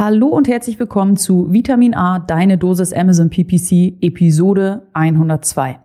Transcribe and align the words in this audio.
Hallo 0.00 0.28
und 0.28 0.46
herzlich 0.46 0.78
willkommen 0.78 1.16
zu 1.16 1.52
Vitamin 1.52 1.92
A, 1.92 2.20
deine 2.20 2.56
Dosis 2.56 2.92
Amazon 2.92 3.30
PPC, 3.30 3.94
Episode 4.00 4.86
102. 4.92 5.80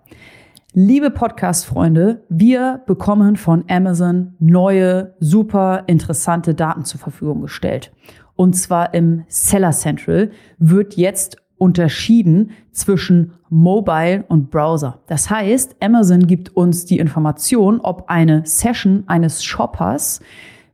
Liebe 0.74 1.10
Podcast-Freunde, 1.10 2.24
wir 2.30 2.84
bekommen 2.86 3.38
von 3.38 3.64
Amazon 3.68 4.36
neue, 4.38 5.16
super 5.20 5.86
interessante 5.88 6.54
Daten 6.54 6.86
zur 6.86 7.00
Verfügung 7.00 7.42
gestellt. 7.42 7.92
Und 8.36 8.54
zwar 8.54 8.94
im 8.94 9.24
Seller 9.30 9.72
Central 9.72 10.30
wird 10.60 10.94
jetzt 10.94 11.38
unterschieden 11.58 12.52
zwischen 12.72 13.34
Mobile 13.50 14.26
und 14.28 14.52
Browser. 14.52 15.00
Das 15.08 15.32
heißt, 15.32 15.78
Amazon 15.80 16.28
gibt 16.28 16.56
uns 16.56 16.86
die 16.86 17.00
Information, 17.00 17.80
ob 17.80 18.12
eine 18.12 18.46
Session 18.46 19.06
eines 19.08 19.44
Shoppers 19.44 20.20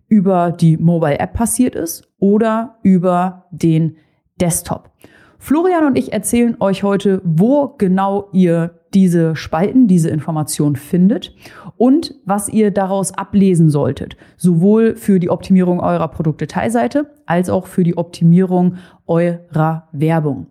über 0.09 0.51
die 0.51 0.75
Mobile 0.75 1.19
App 1.19 1.31
passiert 1.31 1.75
ist 1.75 2.08
oder 2.19 2.77
über 2.83 3.45
den 3.51 3.97
Desktop. 4.39 4.89
Florian 5.37 5.85
und 5.85 5.97
ich 5.97 6.11
erzählen 6.11 6.57
euch 6.59 6.83
heute, 6.83 7.21
wo 7.23 7.75
genau 7.77 8.27
ihr 8.33 8.79
diese 8.93 9.35
Spalten, 9.35 9.87
diese 9.87 10.09
Information 10.09 10.75
findet 10.75 11.33
und 11.77 12.15
was 12.25 12.49
ihr 12.49 12.71
daraus 12.71 13.13
ablesen 13.13 13.69
solltet, 13.69 14.17
sowohl 14.35 14.95
für 14.95 15.19
die 15.19 15.29
Optimierung 15.29 15.79
eurer 15.79 16.07
Produktdetailseite 16.07 17.09
als 17.25 17.49
auch 17.49 17.67
für 17.67 17.83
die 17.83 17.97
Optimierung 17.97 18.75
eurer 19.05 19.87
Werbung. 19.91 20.47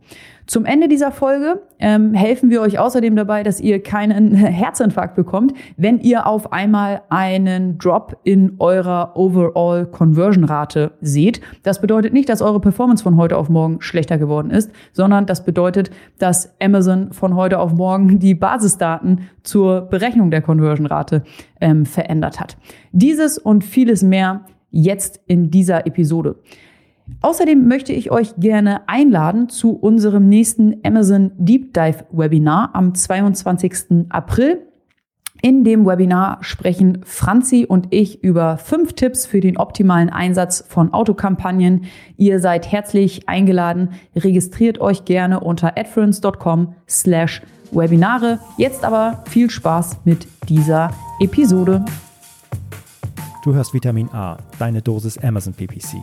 Zum 0.49 0.65
Ende 0.65 0.89
dieser 0.89 1.13
Folge 1.13 1.61
ähm, 1.79 2.15
helfen 2.15 2.49
wir 2.49 2.63
euch 2.63 2.79
außerdem 2.79 3.15
dabei, 3.15 3.43
dass 3.43 3.61
ihr 3.61 3.83
keinen 3.83 4.35
Herzinfarkt 4.35 5.15
bekommt, 5.15 5.53
wenn 5.77 6.01
ihr 6.01 6.27
auf 6.27 6.55
einmal 6.55 7.03
einen 7.11 7.77
Drop 7.77 8.17
in 8.25 8.55
eurer 8.59 9.13
Overall 9.15 9.85
Conversion 9.85 10.45
Rate 10.45 10.93
seht. 11.03 11.43
Das 11.65 11.83
bedeutet 11.83 12.15
nicht, 12.15 12.31
dass 12.31 12.41
eure 12.41 12.61
Performance 12.61 13.05
von 13.05 13.19
heute 13.19 13.37
auf 13.37 13.51
morgen 13.51 13.83
schlechter 13.83 14.17
geworden 14.17 14.51
ist, 14.51 14.71
sondern 14.95 15.27
das 15.27 15.45
bedeutet, 15.45 15.91
dass 16.19 16.59
Amazon 16.63 17.13
von 17.13 17.35
heute 17.35 17.59
auf 17.59 17.75
morgen 17.75 18.19
die 18.19 18.35
Basisdaten 18.35 19.29
zur 19.43 19.83
Berechnung 19.83 20.31
der 20.31 20.41
Conversion 20.41 20.87
Rate 20.87 21.25
ähm, 21.61 21.85
verändert 21.85 22.41
hat. 22.41 22.57
Dieses 22.93 23.37
und 23.37 23.65
vieles 23.65 24.03
mehr 24.03 24.47
jetzt 24.71 25.21
in 25.27 25.51
dieser 25.51 25.87
Episode. 25.87 26.37
Außerdem 27.21 27.67
möchte 27.67 27.93
ich 27.93 28.11
euch 28.11 28.37
gerne 28.37 28.89
einladen 28.89 29.49
zu 29.49 29.73
unserem 29.73 30.29
nächsten 30.29 30.77
Amazon 30.85 31.33
Deep 31.37 31.75
Dive 31.75 32.05
Webinar 32.11 32.71
am 32.75 32.95
22. 32.95 34.07
April. 34.09 34.63
In 35.41 35.63
dem 35.63 35.87
Webinar 35.87 36.39
sprechen 36.41 36.99
Franzi 37.05 37.65
und 37.65 37.89
ich 37.91 38.25
über 38.25 38.59
fünf 38.59 38.95
Tipps 38.95 39.25
für 39.25 39.41
den 39.41 39.57
optimalen 39.57 40.11
Einsatz 40.11 40.65
von 40.69 40.93
Autokampagnen. 40.93 41.85
Ihr 42.17 42.41
seid 42.41 42.71
herzlich 42.71 43.29
eingeladen. 43.29 43.91
Registriert 44.17 44.81
euch 44.81 45.05
gerne 45.05 45.41
unter 45.41 45.79
adference.com 45.79 46.75
slash 46.89 47.43
Webinare. 47.71 48.41
Jetzt 48.57 48.85
aber 48.85 49.23
viel 49.29 49.49
Spaß 49.49 49.99
mit 50.05 50.27
dieser 50.49 50.91
Episode. 51.21 51.85
Du 53.45 53.55
hörst 53.55 53.73
Vitamin 53.73 54.09
A, 54.13 54.39
deine 54.59 54.83
Dosis 54.83 55.19
Amazon 55.19 55.55
PPC 55.55 56.03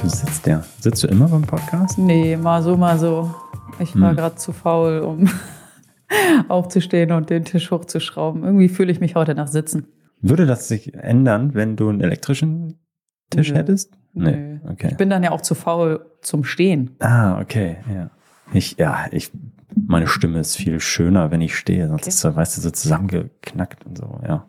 Du 0.00 0.08
sitzt 0.08 0.46
ja. 0.46 0.62
Sitzt 0.78 1.02
du 1.02 1.08
immer 1.08 1.26
beim 1.26 1.42
Podcast? 1.42 1.98
Nee, 1.98 2.36
mal 2.36 2.62
so, 2.62 2.76
mal 2.76 2.98
so. 2.98 3.34
Ich 3.80 3.98
war 4.00 4.10
hm. 4.10 4.16
gerade 4.16 4.36
zu 4.36 4.52
faul, 4.52 5.00
um 5.00 5.28
aufzustehen 6.48 7.10
und 7.10 7.30
den 7.30 7.44
Tisch 7.44 7.72
hochzuschrauben. 7.72 8.44
Irgendwie 8.44 8.68
fühle 8.68 8.92
ich 8.92 9.00
mich 9.00 9.16
heute 9.16 9.34
nach 9.34 9.48
Sitzen. 9.48 9.88
Würde 10.20 10.46
das 10.46 10.68
sich 10.68 10.94
ändern, 10.94 11.54
wenn 11.54 11.74
du 11.74 11.88
einen 11.88 12.00
elektrischen 12.00 12.78
Tisch 13.30 13.50
Nö. 13.50 13.56
hättest? 13.56 13.92
Nee. 14.14 14.60
Okay. 14.68 14.88
Ich 14.92 14.96
bin 14.96 15.10
dann 15.10 15.24
ja 15.24 15.32
auch 15.32 15.40
zu 15.40 15.56
faul 15.56 16.06
zum 16.22 16.44
Stehen. 16.44 16.96
Ah, 17.00 17.40
okay, 17.40 17.78
ja. 17.92 18.10
Ich, 18.52 18.76
ja, 18.78 19.06
ich, 19.10 19.32
meine 19.74 20.06
Stimme 20.06 20.38
ist 20.38 20.56
viel 20.56 20.78
schöner, 20.78 21.32
wenn 21.32 21.40
ich 21.40 21.56
stehe, 21.56 21.88
sonst 21.88 22.02
okay. 22.02 22.10
ist, 22.10 22.24
weißt 22.24 22.56
du, 22.56 22.60
so 22.60 22.70
zusammengeknackt 22.70 23.84
und 23.84 23.98
so, 23.98 24.20
ja. 24.26 24.46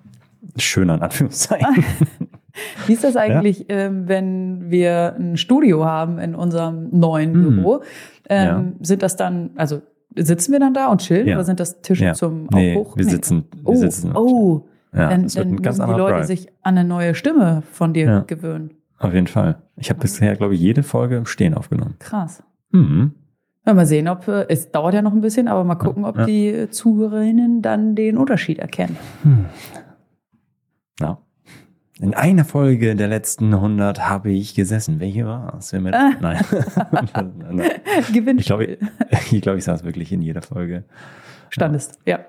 Schöner 0.57 0.95
in 0.95 1.01
Anführungszeichen. 1.01 1.83
Wie 2.87 2.93
ist 2.93 3.03
das 3.03 3.15
eigentlich, 3.15 3.59
ja. 3.59 3.65
ähm, 3.69 4.07
wenn 4.07 4.69
wir 4.71 5.15
ein 5.17 5.37
Studio 5.37 5.85
haben 5.85 6.19
in 6.19 6.35
unserem 6.35 6.89
neuen 6.91 7.33
mhm. 7.33 7.55
Büro? 7.55 7.81
Ähm, 8.29 8.47
ja. 8.47 8.65
Sind 8.81 9.03
das 9.03 9.15
dann, 9.15 9.51
also 9.55 9.81
sitzen 10.15 10.51
wir 10.51 10.59
dann 10.59 10.73
da 10.73 10.87
und 10.87 11.01
chillen 11.01 11.27
ja. 11.27 11.35
oder 11.35 11.43
sind 11.43 11.59
das 11.59 11.81
Tische 11.81 12.13
zum 12.13 12.47
nee, 12.51 12.75
Aufbruch? 12.75 12.97
Wir 12.97 13.05
sitzen. 13.05 13.45
Wir 13.53 13.69
oh, 13.69 13.75
sitzen 13.75 14.15
oh. 14.15 14.65
Ja, 14.91 15.09
dann, 15.09 15.27
dann 15.27 15.51
müssen 15.51 15.85
die 15.85 15.91
Leute 15.91 16.15
Drive. 16.15 16.25
sich 16.25 16.47
an 16.63 16.77
eine 16.77 16.87
neue 16.87 17.13
Stimme 17.13 17.61
von 17.71 17.93
dir 17.93 18.23
gewöhnen. 18.25 18.71
Auf 18.97 19.13
jeden 19.13 19.27
Fall. 19.27 19.61
Ich 19.77 19.89
habe 19.89 19.99
bisher, 19.99 20.35
glaube 20.35 20.55
ich, 20.55 20.61
jede 20.61 20.83
Folge 20.83 21.17
im 21.17 21.25
Stehen 21.25 21.53
aufgenommen. 21.53 21.95
Krass. 21.99 22.43
Mhm. 22.71 23.13
mal 23.65 23.85
sehen, 23.85 24.07
ob 24.07 24.27
äh, 24.27 24.45
es 24.49 24.71
dauert 24.71 24.93
ja 24.93 25.01
noch 25.01 25.13
ein 25.13 25.21
bisschen, 25.21 25.47
aber 25.47 25.63
mal 25.63 25.75
gucken, 25.75 26.05
ob 26.05 26.25
die 26.25 26.67
Zuhörerinnen 26.69 27.61
dann 27.61 27.95
den 27.95 28.17
Unterschied 28.17 28.59
erkennen. 28.59 28.97
Hm. 29.23 29.45
Ja. 30.99 31.19
In 32.01 32.13
einer 32.13 32.45
Folge 32.45 32.95
der 32.95 33.09
letzten 33.09 33.53
100 33.53 34.07
habe 34.07 34.31
ich 34.31 34.55
gesessen. 34.55 35.01
Welche 35.01 35.25
war 35.25 35.55
es? 35.57 35.73
Mit, 35.73 35.93
ah. 35.93 36.13
Nein. 36.21 36.41
Gewinn. 38.13 38.39
Ich 38.39 38.45
glaube, 38.45 38.77
ich, 39.31 39.41
glaub, 39.41 39.57
ich 39.57 39.65
saß 39.65 39.83
wirklich 39.83 40.13
in 40.13 40.21
jeder 40.21 40.41
Folge. 40.41 40.85
Standest, 41.49 41.99
ja. 42.05 42.19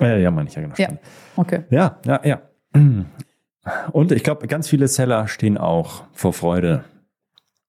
Ja, 0.00 0.16
ja 0.16 0.30
meine 0.30 0.48
ich 0.50 0.54
ja 0.54 0.62
genau. 0.62 0.74
Ja, 0.76 0.88
okay. 1.36 1.64
Ja, 1.70 1.98
ja, 2.04 2.20
ja. 2.22 2.42
Und 3.92 4.12
ich 4.12 4.22
glaube, 4.22 4.46
ganz 4.46 4.68
viele 4.68 4.88
Seller 4.88 5.26
stehen 5.26 5.56
auch 5.56 6.04
vor 6.12 6.34
Freude. 6.34 6.84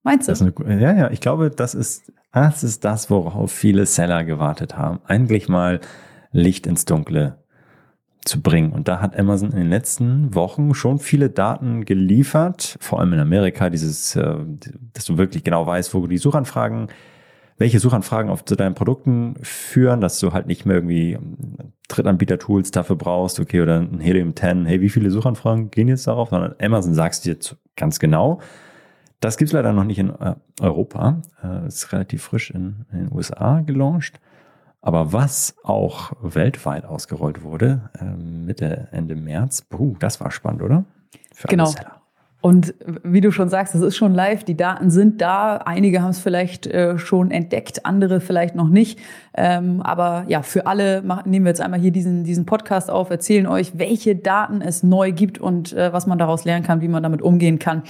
Meinst 0.04 0.28
du? 0.28 0.54
Eine, 0.66 0.82
ja, 0.82 0.94
ja, 0.94 1.12
ich 1.12 1.22
glaube, 1.22 1.52
das 1.52 1.74
ist, 1.74 2.12
das 2.34 2.66
ist 2.66 2.84
das, 2.84 3.10
worauf 3.10 3.52
viele 3.52 3.86
Seller 3.86 4.26
gewartet 4.26 4.78
haben. 4.78 5.00
Eigentlich 5.06 5.48
mal 5.48 5.80
Licht 6.32 6.68
ins 6.68 6.84
Dunkle 6.84 7.45
zu 8.26 8.42
bringen. 8.42 8.72
Und 8.72 8.88
da 8.88 9.00
hat 9.00 9.18
Amazon 9.18 9.52
in 9.52 9.58
den 9.58 9.70
letzten 9.70 10.34
Wochen 10.36 10.74
schon 10.74 11.00
viele 11.00 11.30
Daten 11.30 11.86
geliefert, 11.86 12.78
vor 12.82 13.00
allem 13.00 13.14
in 13.14 13.20
Amerika, 13.20 13.70
dieses, 13.70 14.16
äh, 14.16 14.36
dass 14.94 15.06
du 15.06 15.18
wirklich 15.18 15.44
genau 15.44 15.66
weißt, 15.66 15.94
wo 15.94 16.06
die 16.08 16.18
Suchanfragen, 16.18 16.88
welche 17.58 17.80
Suchanfragen 17.80 18.30
auf 18.30 18.44
zu 18.44 18.56
deinen 18.56 18.76
Produkten 18.76 19.36
führen, 19.42 20.02
dass 20.02 20.20
du 20.20 20.34
halt 20.34 20.48
nicht 20.48 20.66
mehr 20.66 20.76
irgendwie 20.76 21.18
Drittanbieter-Tools 21.88 22.72
dafür 22.72 22.98
brauchst, 22.98 23.40
okay, 23.40 23.62
oder 23.62 23.80
ein 23.80 24.00
Helium 24.00 24.36
10, 24.36 24.66
hey, 24.66 24.82
wie 24.82 24.90
viele 24.90 25.12
Suchanfragen 25.12 25.72
gehen 25.72 25.88
jetzt 25.88 26.08
darauf, 26.08 26.30
sondern 26.30 26.56
Amazon 26.60 26.94
sagst 26.94 27.26
dir 27.26 27.38
ganz 27.76 28.00
genau. 28.00 28.42
Das 29.20 29.38
gibt's 29.38 29.54
leider 29.54 29.72
noch 29.72 29.86
nicht 29.86 30.00
in 30.00 30.10
äh, 30.10 30.36
Europa. 30.60 31.22
Äh, 31.44 31.68
ist 31.68 31.94
relativ 31.94 32.24
frisch 32.24 32.52
in, 32.52 32.86
in 32.92 33.06
den 33.06 33.12
USA 33.12 33.62
gelauncht. 33.62 34.20
Aber 34.86 35.12
was 35.12 35.56
auch 35.64 36.12
weltweit 36.22 36.86
ausgerollt 36.86 37.42
wurde, 37.42 37.90
äh, 38.00 38.06
Mitte, 38.06 38.88
Ende 38.92 39.16
März, 39.16 39.64
puh, 39.64 39.96
das 39.98 40.22
war 40.22 40.30
spannend, 40.30 40.62
oder? 40.62 40.86
Für 41.34 41.48
genau. 41.48 41.74
Und 42.40 42.76
wie 43.04 43.20
du 43.20 43.32
schon 43.32 43.50
sagst, 43.50 43.74
es 43.74 43.82
ist 43.82 43.96
schon 43.96 44.14
live, 44.14 44.44
die 44.44 44.56
Daten 44.56 44.92
sind 44.92 45.20
da. 45.20 45.58
Einige 45.58 46.04
haben 46.04 46.12
es 46.12 46.20
vielleicht 46.20 46.68
äh, 46.68 47.00
schon 47.00 47.32
entdeckt, 47.32 47.88
andere 47.88 48.22
vielleicht 48.22 48.54
noch 48.54 48.70
nicht. 48.70 49.00
Ähm, 49.34 49.82
aber 49.82 50.26
ja, 50.28 50.44
für 50.44 50.68
alle 50.68 51.02
machen, 51.02 51.32
nehmen 51.32 51.46
wir 51.46 51.50
jetzt 51.50 51.62
einmal 51.62 51.80
hier 51.80 51.90
diesen, 51.90 52.24
diesen 52.24 52.46
Podcast 52.46 52.92
auf, 52.92 53.10
erzählen 53.10 53.48
euch, 53.48 53.80
welche 53.80 54.16
Daten 54.16 54.62
es 54.62 54.84
neu 54.84 55.12
gibt 55.14 55.40
und 55.40 55.74
äh, 55.74 55.92
was 55.94 56.06
man 56.06 56.20
daraus 56.20 56.46
lernen 56.46 56.64
kann, 56.64 56.82
wie 56.82 56.88
man 56.88 57.02
damit 57.02 57.24
umgehen 57.24 57.58
kann. 57.58 57.82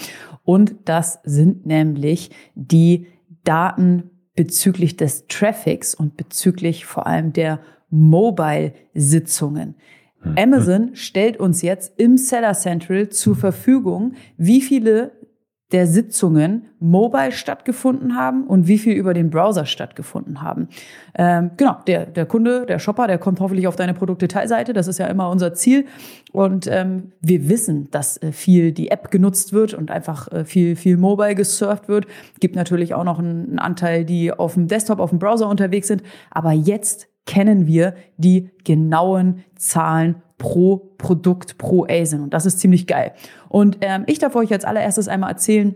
Und 0.45 0.75
das 0.85 1.19
sind 1.25 1.65
nämlich 1.65 2.29
die 2.55 3.07
Daten 3.43 4.11
bezüglich 4.35 4.97
des 4.97 5.27
Traffics 5.27 5.95
und 5.95 6.17
bezüglich 6.17 6.85
vor 6.85 7.07
allem 7.07 7.33
der 7.33 7.59
Mobile-Sitzungen. 7.89 9.75
Mhm. 10.23 10.35
Amazon 10.37 10.95
stellt 10.95 11.37
uns 11.37 11.61
jetzt 11.61 11.93
im 11.97 12.17
Seller 12.17 12.53
Central 12.53 13.09
zur 13.09 13.35
Verfügung, 13.35 14.13
wie 14.37 14.61
viele 14.61 15.11
der 15.71 15.87
Sitzungen 15.87 16.67
mobile 16.79 17.31
stattgefunden 17.31 18.15
haben 18.15 18.45
und 18.45 18.67
wie 18.67 18.77
viel 18.77 18.93
über 18.93 19.15
den 19.15 19.31
Browser 19.31 19.65
stattgefunden 19.65 20.41
haben. 20.43 20.67
Ähm, 21.15 21.51
genau, 21.57 21.77
der, 21.87 22.05
der 22.05 22.27
Kunde, 22.27 22.67
der 22.67 22.77
Shopper, 22.77 23.07
der 23.07 23.17
kommt 23.17 23.39
hoffentlich 23.39 23.67
auf 23.67 23.75
deine 23.75 23.95
Produktdetailseite. 23.95 24.73
Das 24.73 24.87
ist 24.87 24.99
ja 24.99 25.07
immer 25.07 25.29
unser 25.29 25.55
Ziel. 25.55 25.85
Und 26.31 26.67
ähm, 26.67 27.13
wir 27.19 27.49
wissen, 27.49 27.89
dass 27.89 28.21
äh, 28.21 28.31
viel 28.31 28.73
die 28.73 28.91
App 28.91 29.09
genutzt 29.09 29.53
wird 29.53 29.73
und 29.73 29.89
einfach 29.89 30.31
äh, 30.31 30.45
viel, 30.45 30.75
viel 30.75 30.97
mobile 30.97 31.33
gesurft 31.33 31.87
wird. 31.87 32.05
Gibt 32.39 32.55
natürlich 32.55 32.93
auch 32.93 33.03
noch 33.03 33.17
einen, 33.17 33.47
einen 33.47 33.59
Anteil, 33.59 34.05
die 34.05 34.31
auf 34.31 34.53
dem 34.53 34.67
Desktop, 34.67 34.99
auf 34.99 35.09
dem 35.09 35.19
Browser 35.19 35.49
unterwegs 35.49 35.87
sind. 35.87 36.03
Aber 36.29 36.51
jetzt 36.51 37.07
kennen 37.25 37.65
wir 37.65 37.95
die 38.17 38.51
genauen 38.63 39.43
Zahlen 39.55 40.21
pro 40.37 40.93
Produkt, 40.97 41.57
pro 41.57 41.85
ASIN. 41.89 42.21
Und 42.21 42.33
das 42.33 42.45
ist 42.45 42.59
ziemlich 42.59 42.87
geil. 42.87 43.13
Und 43.49 43.77
ähm, 43.81 44.03
ich 44.07 44.19
darf 44.19 44.35
euch 44.35 44.51
als 44.51 44.65
allererstes 44.65 45.07
einmal 45.07 45.31
erzählen, 45.31 45.75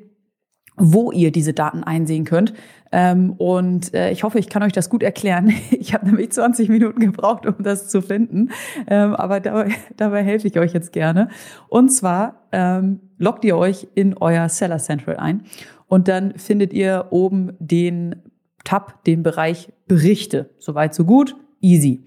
wo 0.80 1.12
ihr 1.12 1.32
diese 1.32 1.54
Daten 1.54 1.84
einsehen 1.84 2.24
könnt. 2.24 2.54
Ähm, 2.92 3.34
und 3.34 3.94
äh, 3.94 4.12
ich 4.12 4.24
hoffe, 4.24 4.40
ich 4.40 4.50
kann 4.50 4.64
euch 4.64 4.72
das 4.72 4.90
gut 4.90 5.04
erklären. 5.04 5.54
Ich 5.72 5.94
habe 5.94 6.06
nämlich 6.06 6.32
20 6.32 6.70
Minuten 6.70 7.00
gebraucht, 7.00 7.46
um 7.46 7.56
das 7.60 7.88
zu 7.90 8.02
finden. 8.02 8.50
Ähm, 8.88 9.16
aber 9.16 9.40
dabei, 9.40 9.72
dabei 9.98 10.24
helfe 10.24 10.48
ich 10.48 10.58
euch 10.60 10.74
jetzt 10.74 10.94
gerne. 10.94 11.30
Und 11.68 11.90
zwar 11.90 12.48
ähm, 12.52 13.00
loggt 13.18 13.44
ihr 13.46 13.58
euch 13.58 13.88
in 13.96 14.18
euer 14.18 14.50
Seller 14.50 14.78
Central 14.78 15.18
ein 15.18 15.44
und 15.88 16.08
dann 16.08 16.38
findet 16.38 16.74
ihr 16.74 17.08
oben 17.10 17.54
den 17.60 18.16
Tab, 18.64 19.04
den 19.06 19.24
Bereich 19.24 19.72
Berichte. 19.88 20.50
Soweit, 20.60 20.94
so 20.94 21.06
gut. 21.06 21.36
Easy. 21.62 22.06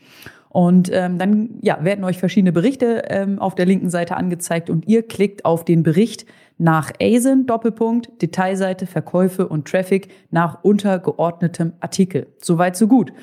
Und 0.53 0.91
ähm, 0.93 1.17
dann 1.17 1.59
ja, 1.63 1.83
werden 1.83 2.05
euch 2.05 2.19
verschiedene 2.19 2.53
Berichte 2.53 3.05
ähm, 3.09 3.39
auf 3.39 3.55
der 3.55 3.65
linken 3.65 3.89
Seite 3.89 4.19
angezeigt 4.19 4.69
und 4.69 4.87
ihr 4.87 5.03
klickt 5.03 5.47
auf 5.47 5.65
den 5.65 5.83
Bericht 5.83 6.27
nach 6.59 6.93
ASIN, 7.01 7.47
Doppelpunkt, 7.47 8.21
Detailseite, 8.21 8.87
Verkäufe 8.87 9.49
und 9.49 9.67
Traffic 9.67 10.09
nach 10.31 10.63
untergeordnetem 10.63 11.73
Artikel. 11.81 12.27
Soweit, 12.39 12.77
so 12.77 12.87
gut. 12.87 13.15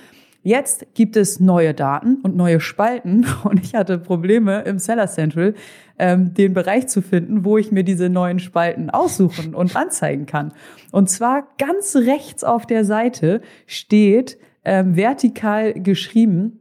Jetzt 0.41 0.87
gibt 0.95 1.15
es 1.17 1.39
neue 1.39 1.75
Daten 1.75 2.15
und 2.23 2.35
neue 2.35 2.59
Spalten 2.59 3.27
und 3.43 3.63
ich 3.63 3.75
hatte 3.75 3.99
Probleme 3.99 4.61
im 4.61 4.79
Seller 4.79 5.05
Central, 5.05 5.53
ähm, 5.99 6.33
den 6.33 6.55
Bereich 6.55 6.87
zu 6.87 7.03
finden, 7.03 7.45
wo 7.45 7.59
ich 7.59 7.71
mir 7.71 7.83
diese 7.83 8.09
neuen 8.09 8.39
Spalten 8.39 8.89
aussuchen 8.89 9.53
und 9.53 9.75
anzeigen 9.75 10.25
kann. 10.25 10.51
Und 10.91 11.11
zwar 11.11 11.47
ganz 11.59 11.95
rechts 11.95 12.43
auf 12.43 12.65
der 12.65 12.85
Seite 12.85 13.41
steht 13.67 14.39
ähm, 14.65 14.95
vertikal 14.95 15.73
geschrieben 15.73 16.58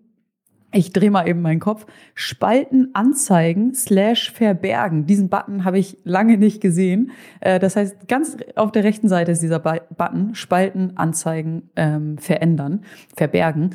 ich 0.72 0.92
drehe 0.92 1.10
mal 1.10 1.26
eben 1.26 1.40
meinen 1.40 1.60
Kopf. 1.60 1.86
Spalten 2.14 2.90
anzeigen 2.92 3.74
slash 3.74 4.30
verbergen. 4.32 5.06
Diesen 5.06 5.30
Button 5.30 5.64
habe 5.64 5.78
ich 5.78 5.96
lange 6.04 6.36
nicht 6.36 6.60
gesehen. 6.60 7.12
Äh, 7.40 7.58
das 7.58 7.76
heißt, 7.76 8.06
ganz 8.06 8.36
auf 8.54 8.70
der 8.72 8.84
rechten 8.84 9.08
Seite 9.08 9.32
ist 9.32 9.42
dieser 9.42 9.60
Button 9.60 10.34
Spalten 10.34 10.96
anzeigen, 10.96 11.70
ähm, 11.76 12.18
verändern, 12.18 12.84
verbergen. 13.16 13.70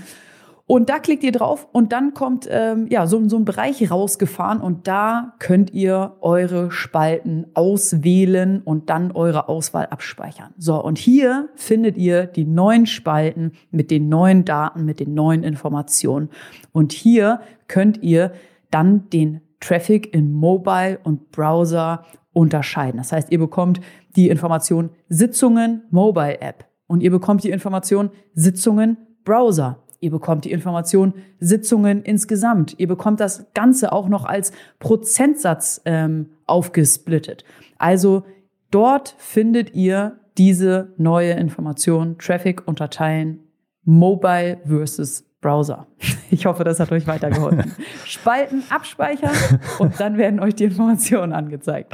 Und 0.74 0.90
da 0.90 0.98
klickt 0.98 1.24
ihr 1.24 1.32
drauf 1.32 1.68
und 1.72 1.92
dann 1.92 2.16
kommt 2.16 2.48
ähm, 2.50 2.88
ja 2.90 3.06
so, 3.06 3.30
so 3.30 3.38
ein 3.38 3.46
Bereich 3.46 3.92
rausgefahren 3.92 4.60
und 4.60 4.88
da 4.88 5.36
könnt 5.38 5.72
ihr 5.72 6.16
eure 6.20 6.72
Spalten 6.72 7.46
auswählen 7.54 8.64
und 8.66 8.90
dann 8.90 9.12
eure 9.12 9.50
Auswahl 9.50 9.86
abspeichern. 9.86 10.52
So, 10.58 10.84
und 10.84 10.98
hier 10.98 11.50
findet 11.54 11.96
ihr 11.96 12.26
die 12.26 12.46
neuen 12.46 12.88
Spalten 12.88 13.52
mit 13.70 13.92
den 13.92 14.10
neuen 14.10 14.46
Daten, 14.46 14.84
mit 14.84 15.00
den 15.00 15.14
neuen 15.14 15.44
Informationen. 15.44 16.30
Und 16.72 16.92
hier 16.92 17.42
könnt 17.68 18.02
ihr 18.02 18.32
dann 18.72 19.12
den 19.12 19.42
Traffic 19.60 20.12
in 20.12 20.34
Mobile 20.34 20.98
und 21.04 21.30
Browser 21.30 22.04
unterscheiden. 22.32 22.98
Das 22.98 23.12
heißt, 23.12 23.32
ihr 23.32 23.38
bekommt 23.38 23.80
die 24.16 24.28
Information 24.28 24.90
Sitzungen 25.08 25.84
Mobile 25.92 26.42
App 26.42 26.66
und 26.88 27.04
ihr 27.04 27.12
bekommt 27.12 27.44
die 27.44 27.52
Information 27.52 28.10
Sitzungen 28.34 28.98
Browser 29.24 29.83
Ihr 30.04 30.12
bekommt 30.12 30.44
die 30.44 30.52
Information 30.52 31.14
Sitzungen 31.40 32.04
insgesamt. 32.04 32.76
Ihr 32.78 32.90
bekommt 32.90 33.22
das 33.22 33.46
Ganze 33.54 33.94
auch 33.94 34.10
noch 34.10 34.26
als 34.26 34.52
Prozentsatz 34.80 35.80
ähm, 35.86 36.32
aufgesplittet. 36.46 37.46
Also 37.78 38.24
dort 38.70 39.16
findet 39.18 39.74
ihr 39.74 40.20
diese 40.38 40.94
neue 40.98 41.32
Information, 41.32 42.18
Traffic 42.18 42.68
unterteilen, 42.68 43.40
Mobile 43.86 44.60
versus 44.66 45.24
Browser. 45.40 45.88
Ich 46.32 46.48
hoffe, 46.48 46.64
das 46.64 46.80
hat 46.80 46.92
euch 46.92 47.06
weitergeholfen. 47.06 47.72
Spalten, 48.06 48.64
abspeichern 48.70 49.36
und 49.78 50.00
dann 50.00 50.18
werden 50.18 50.40
euch 50.40 50.56
die 50.56 50.64
Informationen 50.64 51.32
angezeigt. 51.32 51.94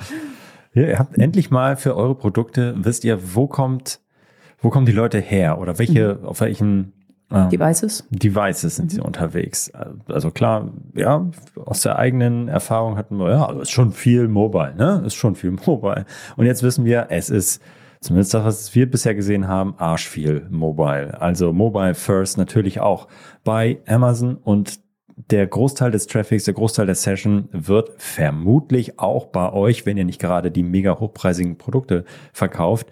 Ja, 0.73 0.83
ihr 0.83 0.97
habt 0.97 1.17
endlich 1.17 1.51
mal 1.51 1.75
für 1.75 1.95
eure 1.97 2.15
Produkte, 2.15 2.73
wisst 2.77 3.03
ihr, 3.03 3.35
wo 3.35 3.47
kommt, 3.47 3.99
wo 4.61 4.69
kommen 4.69 4.85
die 4.85 4.93
Leute 4.93 5.19
her 5.19 5.59
oder 5.59 5.77
welche, 5.77 6.19
mhm. 6.21 6.25
auf 6.25 6.39
welchen 6.39 6.93
ähm, 7.31 7.49
Devices? 7.49 8.05
Devices 8.09 8.75
sind 8.75 8.85
mhm. 8.85 8.89
sie 8.95 9.01
unterwegs. 9.01 9.71
Also 10.07 10.31
klar, 10.31 10.71
ja, 10.95 11.29
aus 11.65 11.81
der 11.81 11.99
eigenen 11.99 12.47
Erfahrung 12.47 12.97
hatten 12.97 13.17
wir, 13.17 13.29
ja, 13.31 13.51
ist 13.61 13.71
schon 13.71 13.91
viel 13.91 14.27
Mobile, 14.27 14.75
ne? 14.75 15.03
Ist 15.05 15.15
schon 15.15 15.35
viel 15.35 15.51
Mobile. 15.51 16.05
Und 16.37 16.45
jetzt 16.45 16.63
wissen 16.63 16.85
wir, 16.85 17.07
es 17.09 17.29
ist 17.29 17.61
zumindest 18.01 18.33
das, 18.33 18.45
was 18.45 18.75
wir 18.75 18.89
bisher 18.89 19.15
gesehen 19.15 19.47
haben, 19.47 19.75
arsch 19.77 20.07
viel 20.07 20.47
Mobile. 20.49 21.19
Also 21.21 21.53
Mobile 21.53 21.95
First 21.95 22.37
natürlich 22.37 22.79
auch 22.79 23.07
bei 23.43 23.79
Amazon 23.87 24.35
und 24.35 24.79
der 25.29 25.45
Großteil 25.47 25.91
des 25.91 26.07
Traffics, 26.07 26.45
der 26.45 26.53
Großteil 26.53 26.85
der 26.85 26.95
Session 26.95 27.49
wird 27.51 27.91
vermutlich 27.97 28.99
auch 28.99 29.27
bei 29.27 29.51
euch, 29.51 29.85
wenn 29.85 29.97
ihr 29.97 30.05
nicht 30.05 30.21
gerade 30.21 30.49
die 30.49 30.63
mega 30.63 30.97
hochpreisigen 30.97 31.57
Produkte 31.57 32.05
verkauft, 32.31 32.87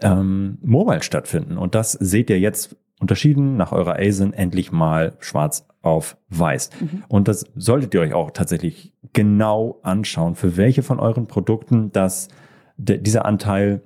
ähm, 0.00 0.58
mobile 0.62 1.02
stattfinden. 1.02 1.58
Und 1.58 1.74
das 1.74 1.92
seht 1.92 2.30
ihr 2.30 2.40
jetzt 2.40 2.76
unterschieden 3.00 3.56
nach 3.56 3.72
eurer 3.72 3.96
ASIN 3.98 4.32
endlich 4.32 4.72
mal 4.72 5.16
schwarz 5.20 5.66
auf 5.82 6.16
weiß. 6.28 6.70
Mhm. 6.80 7.04
Und 7.08 7.28
das 7.28 7.46
solltet 7.54 7.94
ihr 7.94 8.00
euch 8.00 8.12
auch 8.12 8.30
tatsächlich 8.30 8.92
genau 9.12 9.78
anschauen, 9.82 10.34
für 10.34 10.56
welche 10.56 10.82
von 10.82 11.00
euren 11.00 11.26
Produkten 11.26 11.92
das, 11.92 12.28
der, 12.76 12.98
dieser 12.98 13.24
Anteil 13.24 13.82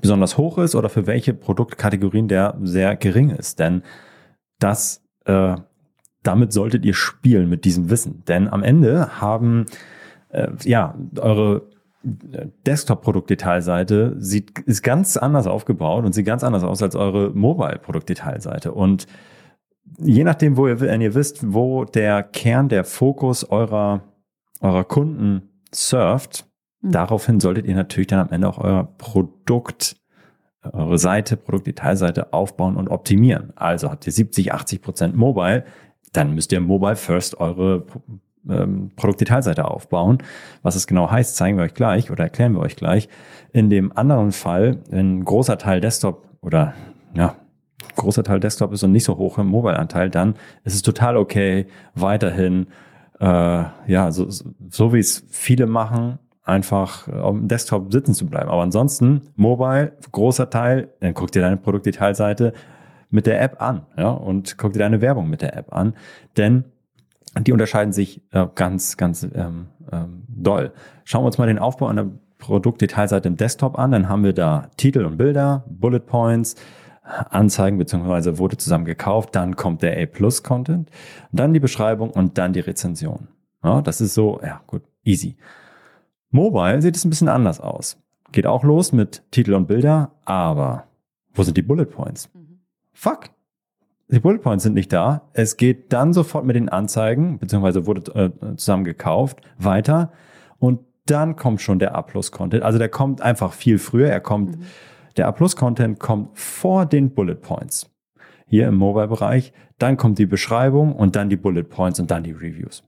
besonders 0.00 0.38
hoch 0.38 0.58
ist 0.58 0.74
oder 0.74 0.88
für 0.88 1.06
welche 1.06 1.34
Produktkategorien 1.34 2.28
der 2.28 2.56
sehr 2.62 2.96
gering 2.96 3.30
ist. 3.30 3.58
Denn 3.58 3.82
das, 4.58 5.04
äh, 5.26 5.56
damit 6.22 6.52
solltet 6.52 6.84
ihr 6.84 6.94
spielen 6.94 7.48
mit 7.48 7.64
diesem 7.64 7.90
Wissen. 7.90 8.24
Denn 8.26 8.48
am 8.48 8.62
Ende 8.62 9.20
haben 9.20 9.66
äh, 10.30 10.48
ja 10.64 10.94
eure 11.18 11.71
Desktop-Produktdetailseite 12.04 14.16
sieht, 14.18 14.58
ist 14.60 14.82
ganz 14.82 15.16
anders 15.16 15.46
aufgebaut 15.46 16.04
und 16.04 16.12
sieht 16.12 16.26
ganz 16.26 16.44
anders 16.44 16.64
aus 16.64 16.82
als 16.82 16.96
eure 16.96 17.30
Mobile-Produktdetailseite. 17.30 18.72
Und 18.72 19.06
je 19.98 20.24
nachdem, 20.24 20.56
wo 20.56 20.66
ihr, 20.66 20.80
wenn 20.80 21.00
ihr 21.00 21.14
wisst, 21.14 21.52
wo 21.52 21.84
der 21.84 22.22
Kern, 22.22 22.68
der 22.68 22.84
Fokus 22.84 23.48
eurer, 23.48 24.02
eurer 24.60 24.84
Kunden 24.84 25.50
surft, 25.72 26.46
mhm. 26.80 26.92
daraufhin 26.92 27.40
solltet 27.40 27.66
ihr 27.66 27.74
natürlich 27.74 28.08
dann 28.08 28.20
am 28.20 28.30
Ende 28.30 28.48
auch 28.48 28.58
euer 28.58 28.84
Produkt, 28.98 29.96
eure 30.72 30.98
Seite, 30.98 31.36
Produktdetailseite 31.36 32.32
aufbauen 32.32 32.76
und 32.76 32.88
optimieren. 32.88 33.52
Also 33.56 33.90
habt 33.90 34.06
ihr 34.06 34.12
70, 34.12 34.52
80 34.52 34.82
Prozent 34.82 35.16
Mobile, 35.16 35.64
dann 36.12 36.34
müsst 36.34 36.52
ihr 36.52 36.60
Mobile 36.60 36.96
First 36.96 37.40
eure 37.40 37.86
ähm, 38.48 38.90
Produktdetailseite 38.96 39.66
aufbauen. 39.66 40.18
Was 40.62 40.76
es 40.76 40.86
genau 40.86 41.10
heißt, 41.10 41.36
zeigen 41.36 41.56
wir 41.56 41.64
euch 41.64 41.74
gleich 41.74 42.10
oder 42.10 42.24
erklären 42.24 42.54
wir 42.54 42.60
euch 42.60 42.76
gleich. 42.76 43.08
In 43.52 43.70
dem 43.70 43.96
anderen 43.96 44.32
Fall, 44.32 44.78
ein 44.90 45.24
großer 45.24 45.58
Teil 45.58 45.80
Desktop 45.80 46.28
oder 46.40 46.74
ja, 47.14 47.36
großer 47.96 48.24
Teil 48.24 48.40
Desktop 48.40 48.72
ist 48.72 48.82
und 48.82 48.92
nicht 48.92 49.04
so 49.04 49.16
hoch 49.16 49.38
im 49.38 49.48
Mobile-Anteil, 49.48 50.10
dann 50.10 50.34
ist 50.64 50.74
es 50.74 50.82
total 50.82 51.16
okay, 51.16 51.66
weiterhin, 51.94 52.66
äh, 53.20 53.24
ja, 53.86 54.10
so, 54.10 54.28
so 54.28 54.92
wie 54.92 54.98
es 54.98 55.24
viele 55.30 55.66
machen, 55.66 56.18
einfach 56.44 57.08
auf 57.08 57.36
dem 57.36 57.48
Desktop 57.48 57.92
sitzen 57.92 58.14
zu 58.14 58.26
bleiben. 58.26 58.50
Aber 58.50 58.62
ansonsten, 58.62 59.22
Mobile, 59.36 59.92
großer 60.10 60.50
Teil, 60.50 60.88
dann 61.00 61.14
guck 61.14 61.30
dir 61.30 61.42
deine 61.42 61.56
Produktdetailseite 61.56 62.52
mit 63.10 63.26
der 63.26 63.40
App 63.42 63.60
an, 63.60 63.86
ja, 63.96 64.10
und 64.10 64.56
guck 64.58 64.72
dir 64.72 64.80
deine 64.80 65.00
Werbung 65.00 65.28
mit 65.28 65.42
der 65.42 65.56
App 65.56 65.72
an, 65.72 65.94
denn 66.36 66.64
die 67.40 67.52
unterscheiden 67.52 67.92
sich 67.92 68.22
äh, 68.32 68.46
ganz, 68.54 68.96
ganz 68.96 69.22
ähm, 69.22 69.68
ähm, 69.90 70.24
doll. 70.28 70.72
Schauen 71.04 71.22
wir 71.22 71.26
uns 71.26 71.38
mal 71.38 71.46
den 71.46 71.58
Aufbau 71.58 71.86
an 71.86 71.96
der 71.96 72.08
Produktdetailseite 72.38 73.28
im 73.28 73.36
Desktop 73.36 73.78
an. 73.78 73.92
Dann 73.92 74.08
haben 74.08 74.24
wir 74.24 74.32
da 74.32 74.68
Titel 74.76 75.04
und 75.04 75.16
Bilder, 75.16 75.64
Bullet 75.68 76.00
Points, 76.00 76.56
Anzeigen 77.02 77.78
beziehungsweise 77.78 78.38
wurde 78.38 78.56
zusammen 78.56 78.84
gekauft. 78.84 79.34
Dann 79.34 79.56
kommt 79.56 79.82
der 79.82 80.00
A-Plus-Content, 80.00 80.90
dann 81.32 81.52
die 81.52 81.60
Beschreibung 81.60 82.10
und 82.10 82.38
dann 82.38 82.52
die 82.52 82.60
Rezension. 82.60 83.28
Ja, 83.64 83.80
das 83.80 84.00
ist 84.00 84.14
so, 84.14 84.40
ja 84.42 84.60
gut, 84.66 84.82
easy. 85.04 85.36
Mobile 86.30 86.82
sieht 86.82 86.96
es 86.96 87.04
ein 87.04 87.10
bisschen 87.10 87.28
anders 87.28 87.60
aus. 87.60 87.98
Geht 88.32 88.46
auch 88.46 88.64
los 88.64 88.92
mit 88.92 89.22
Titel 89.30 89.54
und 89.54 89.66
Bilder, 89.66 90.12
aber 90.24 90.84
wo 91.34 91.42
sind 91.42 91.56
die 91.56 91.62
Bullet 91.62 91.84
Points? 91.84 92.30
Mhm. 92.34 92.60
Fuck, 92.92 93.30
die 94.12 94.20
Bullet 94.20 94.38
Points 94.38 94.64
sind 94.64 94.74
nicht 94.74 94.92
da. 94.92 95.30
Es 95.32 95.56
geht 95.56 95.92
dann 95.92 96.12
sofort 96.12 96.44
mit 96.44 96.54
den 96.54 96.68
Anzeigen, 96.68 97.38
beziehungsweise 97.38 97.86
wurde 97.86 98.12
äh, 98.14 98.56
zusammen 98.56 98.84
gekauft, 98.84 99.40
weiter. 99.58 100.12
Und 100.58 100.80
dann 101.06 101.34
kommt 101.34 101.60
schon 101.60 101.78
der 101.78 101.94
A-Plus-Content. 101.94 102.62
Also 102.62 102.78
der 102.78 102.88
kommt 102.88 103.22
einfach 103.22 103.52
viel 103.52 103.78
früher. 103.78 104.08
Er 104.08 104.20
kommt, 104.20 104.58
mhm. 104.58 104.64
der 105.16 105.28
A-Plus-Content 105.28 105.98
kommt 105.98 106.38
vor 106.38 106.86
den 106.86 107.14
Bullet 107.14 107.36
Points. 107.36 107.90
Hier 108.46 108.68
im 108.68 108.76
Mobile-Bereich. 108.76 109.52
Dann 109.78 109.96
kommt 109.96 110.18
die 110.18 110.26
Beschreibung 110.26 110.94
und 110.94 111.16
dann 111.16 111.30
die 111.30 111.36
Bullet 111.36 111.64
Points 111.64 111.98
und 111.98 112.10
dann 112.10 112.22
die 112.22 112.32
Reviews. 112.32 112.84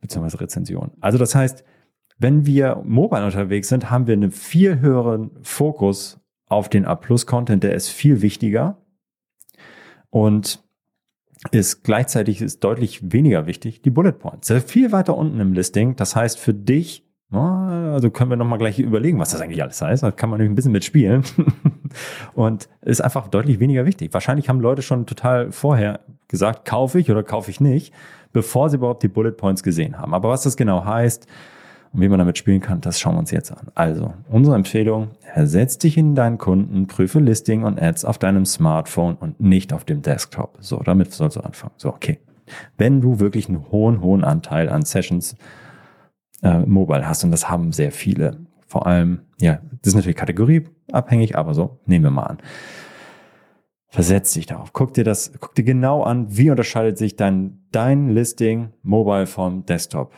Beziehungsweise 0.00 0.40
Rezensionen. 0.40 0.92
Also 1.00 1.18
das 1.18 1.34
heißt, 1.34 1.62
wenn 2.18 2.46
wir 2.46 2.82
mobile 2.84 3.24
unterwegs 3.24 3.68
sind, 3.68 3.90
haben 3.90 4.06
wir 4.06 4.14
einen 4.14 4.32
viel 4.32 4.80
höheren 4.80 5.30
Fokus 5.42 6.18
auf 6.48 6.68
den 6.68 6.86
A-Plus-Content. 6.86 7.62
Der 7.62 7.74
ist 7.74 7.88
viel 7.88 8.22
wichtiger. 8.22 8.78
Und 10.10 10.62
ist 11.52 11.84
gleichzeitig 11.84 12.42
ist 12.42 12.64
deutlich 12.64 13.12
weniger 13.12 13.46
wichtig 13.46 13.80
die 13.82 13.90
Bullet 13.90 14.12
Points. 14.12 14.52
Viel 14.66 14.92
weiter 14.92 15.16
unten 15.16 15.38
im 15.40 15.52
Listing. 15.52 15.94
Das 15.94 16.16
heißt 16.16 16.38
für 16.38 16.54
dich, 16.54 17.04
also 17.30 18.10
können 18.10 18.30
wir 18.30 18.36
nochmal 18.36 18.58
gleich 18.58 18.78
überlegen, 18.78 19.18
was 19.18 19.30
das 19.30 19.40
eigentlich 19.40 19.62
alles 19.62 19.80
heißt. 19.82 20.02
Da 20.02 20.10
kann 20.10 20.30
man 20.30 20.38
nämlich 20.38 20.52
ein 20.52 20.56
bisschen 20.56 20.72
mitspielen. 20.72 21.22
Und 22.34 22.68
ist 22.80 23.00
einfach 23.00 23.28
deutlich 23.28 23.60
weniger 23.60 23.84
wichtig. 23.86 24.12
Wahrscheinlich 24.12 24.48
haben 24.48 24.60
Leute 24.60 24.82
schon 24.82 25.06
total 25.06 25.52
vorher 25.52 26.00
gesagt, 26.26 26.64
kaufe 26.64 26.98
ich 26.98 27.10
oder 27.10 27.22
kaufe 27.22 27.50
ich 27.50 27.60
nicht, 27.60 27.92
bevor 28.32 28.70
sie 28.70 28.76
überhaupt 28.76 29.02
die 29.02 29.08
Bullet 29.08 29.32
Points 29.32 29.62
gesehen 29.62 29.98
haben. 29.98 30.14
Aber 30.14 30.30
was 30.30 30.42
das 30.42 30.56
genau 30.56 30.84
heißt, 30.84 31.26
und 31.92 32.00
wie 32.00 32.08
man 32.08 32.18
damit 32.18 32.38
spielen 32.38 32.60
kann, 32.60 32.80
das 32.80 33.00
schauen 33.00 33.14
wir 33.14 33.20
uns 33.20 33.30
jetzt 33.30 33.50
an. 33.50 33.68
Also, 33.74 34.12
unsere 34.28 34.56
Empfehlung, 34.56 35.08
ersetz 35.34 35.78
dich 35.78 35.96
in 35.96 36.14
deinen 36.14 36.38
Kunden, 36.38 36.86
prüfe 36.86 37.18
Listing 37.18 37.64
und 37.64 37.80
Ads 37.80 38.04
auf 38.04 38.18
deinem 38.18 38.44
Smartphone 38.44 39.14
und 39.16 39.40
nicht 39.40 39.72
auf 39.72 39.84
dem 39.84 40.02
Desktop. 40.02 40.58
So, 40.60 40.78
damit 40.78 41.12
sollst 41.12 41.36
du 41.36 41.40
anfangen. 41.40 41.74
So, 41.76 41.88
okay. 41.88 42.18
Wenn 42.76 43.00
du 43.00 43.20
wirklich 43.20 43.48
einen 43.48 43.70
hohen, 43.70 44.00
hohen 44.00 44.24
Anteil 44.24 44.68
an 44.68 44.82
Sessions 44.82 45.36
äh, 46.42 46.60
mobile 46.60 47.06
hast, 47.06 47.24
und 47.24 47.30
das 47.30 47.50
haben 47.50 47.72
sehr 47.72 47.92
viele, 47.92 48.38
vor 48.66 48.86
allem, 48.86 49.20
ja, 49.40 49.60
das 49.82 49.88
ist 49.88 49.94
natürlich 49.94 50.16
kategorieabhängig, 50.16 51.36
aber 51.36 51.54
so, 51.54 51.78
nehmen 51.86 52.04
wir 52.04 52.10
mal 52.10 52.24
an. 52.24 52.38
Versetz 53.90 54.34
dich 54.34 54.44
darauf. 54.44 54.74
Guck 54.74 54.92
dir 54.92 55.04
das, 55.04 55.32
guck 55.40 55.54
dir 55.54 55.64
genau 55.64 56.02
an, 56.02 56.26
wie 56.36 56.50
unterscheidet 56.50 56.98
sich 56.98 57.16
dein, 57.16 57.66
dein 57.72 58.10
Listing 58.10 58.74
mobile 58.82 59.26
vom 59.26 59.64
Desktop. 59.64 60.12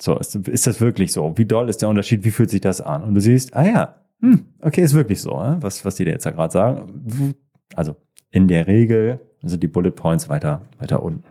So, 0.00 0.16
ist, 0.18 0.34
ist 0.34 0.66
das 0.66 0.80
wirklich 0.80 1.12
so? 1.12 1.36
Wie 1.36 1.44
doll 1.44 1.68
ist 1.68 1.82
der 1.82 1.88
Unterschied? 1.88 2.24
Wie 2.24 2.30
fühlt 2.30 2.50
sich 2.50 2.60
das 2.60 2.80
an? 2.80 3.02
Und 3.02 3.14
du 3.14 3.20
siehst, 3.20 3.54
ah 3.56 3.64
ja, 3.64 3.94
hm, 4.20 4.46
okay, 4.60 4.82
ist 4.82 4.94
wirklich 4.94 5.20
so, 5.20 5.30
was, 5.32 5.84
was 5.84 5.96
die 5.96 6.04
da 6.04 6.12
jetzt 6.12 6.24
ja 6.24 6.30
gerade 6.30 6.52
sagen. 6.52 7.34
Also 7.74 7.96
in 8.30 8.48
der 8.48 8.66
Regel 8.66 9.20
sind 9.42 9.62
die 9.62 9.68
Bullet 9.68 9.90
Points 9.90 10.28
weiter, 10.28 10.62
weiter 10.78 11.02
unten. 11.02 11.24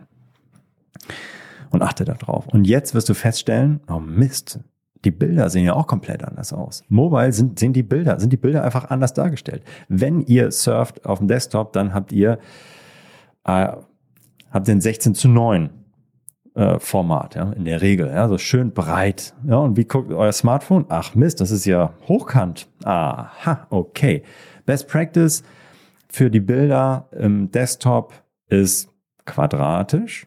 Und 1.70 1.82
achte 1.82 2.04
da 2.04 2.14
drauf. 2.14 2.46
Und 2.48 2.66
jetzt 2.66 2.94
wirst 2.94 3.08
du 3.08 3.14
feststellen, 3.14 3.80
oh 3.88 3.98
Mist, 3.98 4.60
die 5.04 5.10
Bilder 5.10 5.50
sehen 5.50 5.64
ja 5.64 5.74
auch 5.74 5.86
komplett 5.86 6.24
anders 6.24 6.52
aus. 6.52 6.82
Mobile 6.88 7.32
sind, 7.32 7.58
sind 7.58 7.74
die 7.74 7.82
Bilder, 7.82 8.18
sind 8.18 8.32
die 8.32 8.38
Bilder 8.38 8.64
einfach 8.64 8.90
anders 8.90 9.12
dargestellt. 9.12 9.62
Wenn 9.88 10.22
ihr 10.22 10.50
surft 10.50 11.04
auf 11.04 11.18
dem 11.18 11.28
Desktop, 11.28 11.72
dann 11.72 11.94
habt 11.94 12.10
ihr, 12.10 12.38
äh, 13.44 13.68
habt 14.50 14.66
den 14.66 14.80
16 14.80 15.14
zu 15.14 15.28
9 15.28 15.70
äh, 16.58 16.80
Format, 16.80 17.36
ja, 17.36 17.52
in 17.52 17.64
der 17.64 17.80
Regel, 17.80 18.08
ja, 18.08 18.28
so 18.28 18.36
schön 18.36 18.72
breit. 18.72 19.32
Ja, 19.46 19.58
und 19.58 19.76
wie 19.76 19.84
guckt 19.84 20.12
euer 20.12 20.32
Smartphone? 20.32 20.86
Ach 20.88 21.14
Mist, 21.14 21.40
das 21.40 21.52
ist 21.52 21.64
ja 21.64 21.92
hochkant. 22.08 22.68
Aha, 22.82 23.68
okay. 23.70 24.24
Best 24.66 24.88
Practice 24.88 25.44
für 26.08 26.30
die 26.30 26.40
Bilder 26.40 27.08
im 27.12 27.52
Desktop 27.52 28.12
ist 28.48 28.90
quadratisch. 29.24 30.26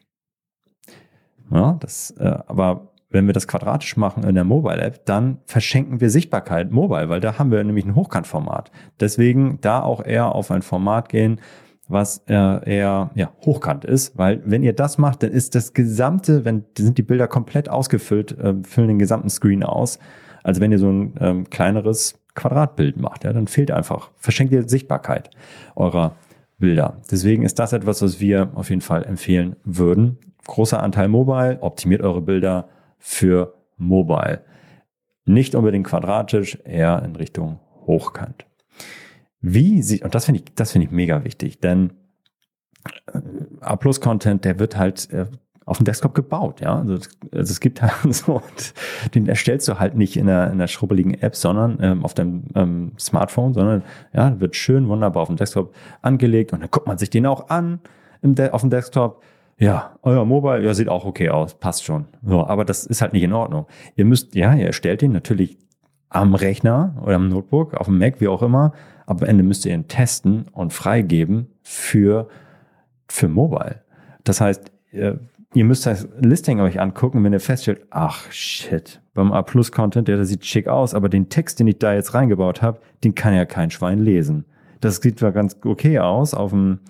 Ja, 1.50 1.76
das, 1.80 2.12
äh, 2.12 2.38
aber 2.46 2.92
wenn 3.10 3.26
wir 3.26 3.34
das 3.34 3.46
quadratisch 3.46 3.98
machen 3.98 4.24
in 4.24 4.34
der 4.34 4.44
Mobile 4.44 4.80
App, 4.80 5.04
dann 5.04 5.38
verschenken 5.44 6.00
wir 6.00 6.08
Sichtbarkeit 6.08 6.70
mobile, 6.70 7.10
weil 7.10 7.20
da 7.20 7.38
haben 7.38 7.50
wir 7.50 7.62
nämlich 7.62 7.84
ein 7.84 7.94
Hochkantformat. 7.94 8.70
Deswegen 9.00 9.58
da 9.60 9.82
auch 9.82 10.02
eher 10.02 10.34
auf 10.34 10.50
ein 10.50 10.62
Format 10.62 11.10
gehen, 11.10 11.40
was 11.88 12.22
äh, 12.28 12.32
eher 12.32 13.10
ja, 13.14 13.32
hochkant 13.44 13.84
ist, 13.84 14.16
weil 14.16 14.42
wenn 14.44 14.62
ihr 14.62 14.72
das 14.72 14.98
macht, 14.98 15.22
dann 15.22 15.30
ist 15.30 15.54
das 15.54 15.72
gesamte, 15.72 16.44
wenn 16.44 16.64
sind 16.76 16.98
die 16.98 17.02
Bilder 17.02 17.28
komplett 17.28 17.68
ausgefüllt, 17.68 18.38
äh, 18.38 18.54
füllen 18.62 18.88
den 18.88 18.98
gesamten 18.98 19.30
Screen 19.30 19.62
aus. 19.62 19.98
Also 20.42 20.60
wenn 20.60 20.72
ihr 20.72 20.78
so 20.78 20.90
ein 20.90 21.14
ähm, 21.20 21.50
kleineres 21.50 22.18
Quadratbild 22.34 22.96
macht, 22.98 23.24
ja, 23.24 23.32
dann 23.32 23.46
fehlt 23.46 23.70
einfach, 23.70 24.10
verschenkt 24.16 24.52
ihr 24.52 24.68
Sichtbarkeit 24.68 25.30
eurer 25.74 26.14
Bilder. 26.58 26.96
Deswegen 27.10 27.42
ist 27.42 27.58
das 27.58 27.72
etwas, 27.72 28.02
was 28.02 28.20
wir 28.20 28.50
auf 28.54 28.70
jeden 28.70 28.80
Fall 28.80 29.04
empfehlen 29.04 29.56
würden. 29.64 30.18
Großer 30.46 30.82
Anteil 30.82 31.08
Mobile, 31.08 31.58
optimiert 31.60 32.02
eure 32.02 32.22
Bilder 32.22 32.68
für 32.98 33.54
Mobile. 33.76 34.42
Nicht 35.24 35.54
unbedingt 35.54 35.86
quadratisch, 35.86 36.58
eher 36.64 37.02
in 37.04 37.16
Richtung 37.16 37.58
hochkant. 37.86 38.46
Wie 39.42 39.82
sie, 39.82 40.02
und 40.02 40.14
das 40.14 40.24
finde 40.24 40.40
ich, 40.40 40.54
das 40.54 40.72
finde 40.72 40.86
ich 40.86 40.92
mega 40.92 41.24
wichtig, 41.24 41.60
denn 41.60 41.92
äh, 43.12 43.20
A-Plus-Content, 43.60 44.44
der 44.44 44.58
wird 44.58 44.76
halt 44.76 45.10
äh, 45.10 45.26
auf 45.64 45.78
dem 45.78 45.84
Desktop 45.84 46.14
gebaut, 46.14 46.60
ja. 46.60 46.78
Also, 46.78 46.94
also 46.94 47.10
es 47.32 47.60
gibt 47.60 47.82
halt 47.82 47.92
so, 48.14 48.42
den 49.14 49.28
erstellst 49.28 49.68
du 49.68 49.78
halt 49.78 49.96
nicht 49.96 50.16
in 50.16 50.28
einer, 50.28 50.46
in 50.46 50.52
einer 50.52 50.68
schrubbeligen 50.68 51.14
App, 51.14 51.36
sondern 51.36 51.78
ähm, 51.80 52.04
auf 52.04 52.14
deinem 52.14 52.44
ähm, 52.54 52.92
Smartphone, 52.98 53.52
sondern 53.52 53.82
ja, 54.12 54.40
wird 54.40 54.56
schön 54.56 54.88
wunderbar 54.88 55.22
auf 55.22 55.28
dem 55.28 55.36
Desktop 55.36 55.74
angelegt 56.02 56.52
und 56.52 56.60
dann 56.60 56.70
guckt 56.70 56.86
man 56.86 56.98
sich 56.98 57.10
den 57.10 57.26
auch 57.26 57.48
an 57.48 57.80
auf 58.52 58.60
dem 58.60 58.70
Desktop. 58.70 59.22
Ja, 59.58 59.96
euer 60.02 60.24
Mobile, 60.24 60.64
ja, 60.64 60.74
sieht 60.74 60.88
auch 60.88 61.04
okay 61.04 61.30
aus, 61.30 61.54
passt 61.54 61.84
schon. 61.84 62.06
So, 62.24 62.46
aber 62.46 62.64
das 62.64 62.86
ist 62.86 63.02
halt 63.02 63.12
nicht 63.12 63.24
in 63.24 63.32
Ordnung. 63.32 63.66
Ihr 63.96 64.04
müsst, 64.04 64.34
ja, 64.36 64.54
ihr 64.54 64.66
erstellt 64.66 65.02
den 65.02 65.10
natürlich 65.12 65.58
am 66.08 66.34
Rechner 66.34 66.96
oder 67.02 67.16
am 67.16 67.28
Notebook, 67.28 67.74
auf 67.74 67.86
dem 67.86 67.98
Mac, 67.98 68.20
wie 68.20 68.28
auch 68.28 68.42
immer, 68.42 68.72
am 69.20 69.28
Ende 69.28 69.42
müsst 69.42 69.66
ihr 69.66 69.74
ihn 69.74 69.88
testen 69.88 70.46
und 70.52 70.72
freigeben 70.72 71.48
für, 71.62 72.28
für 73.08 73.28
Mobile. 73.28 73.82
Das 74.24 74.40
heißt, 74.40 74.70
ihr, 74.92 75.20
müsst 75.54 75.86
das 75.86 76.08
Listing 76.20 76.60
euch 76.60 76.80
angucken, 76.80 77.22
wenn 77.24 77.32
ihr 77.32 77.40
feststellt, 77.40 77.86
ach 77.90 78.30
shit, 78.30 79.00
beim 79.14 79.32
A-Plus-Content, 79.32 80.08
der, 80.08 80.16
der 80.16 80.24
sieht 80.24 80.44
schick 80.44 80.68
aus, 80.68 80.94
aber 80.94 81.08
den 81.08 81.28
Text, 81.28 81.60
den 81.60 81.66
ich 81.66 81.78
da 81.78 81.94
jetzt 81.94 82.14
reingebaut 82.14 82.62
habe, 82.62 82.80
den 83.04 83.14
kann 83.14 83.34
ja 83.34 83.44
kein 83.44 83.70
Schwein 83.70 83.98
lesen. 83.98 84.44
Das 84.80 84.96
sieht 84.96 85.18
zwar 85.18 85.32
ganz 85.32 85.56
okay 85.64 85.98
aus 85.98 86.34
auf 86.34 86.50
dem 86.50 86.80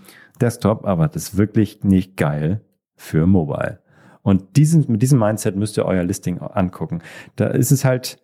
Desktop, 0.41 0.87
aber 0.87 1.09
das 1.09 1.25
ist 1.25 1.37
wirklich 1.37 1.85
nicht 1.85 2.17
geil 2.17 2.61
für 2.95 3.27
Mobile. 3.27 3.81
Und 4.23 4.57
diesen, 4.57 4.85
mit 4.89 5.03
diesem 5.03 5.19
Mindset 5.19 5.57
müsst 5.57 5.77
ihr 5.77 5.85
euer 5.85 6.05
Listing 6.05 6.39
angucken. 6.39 7.03
Da 7.37 7.49
ist 7.49 7.73
es 7.73 7.85
halt, 7.85 8.22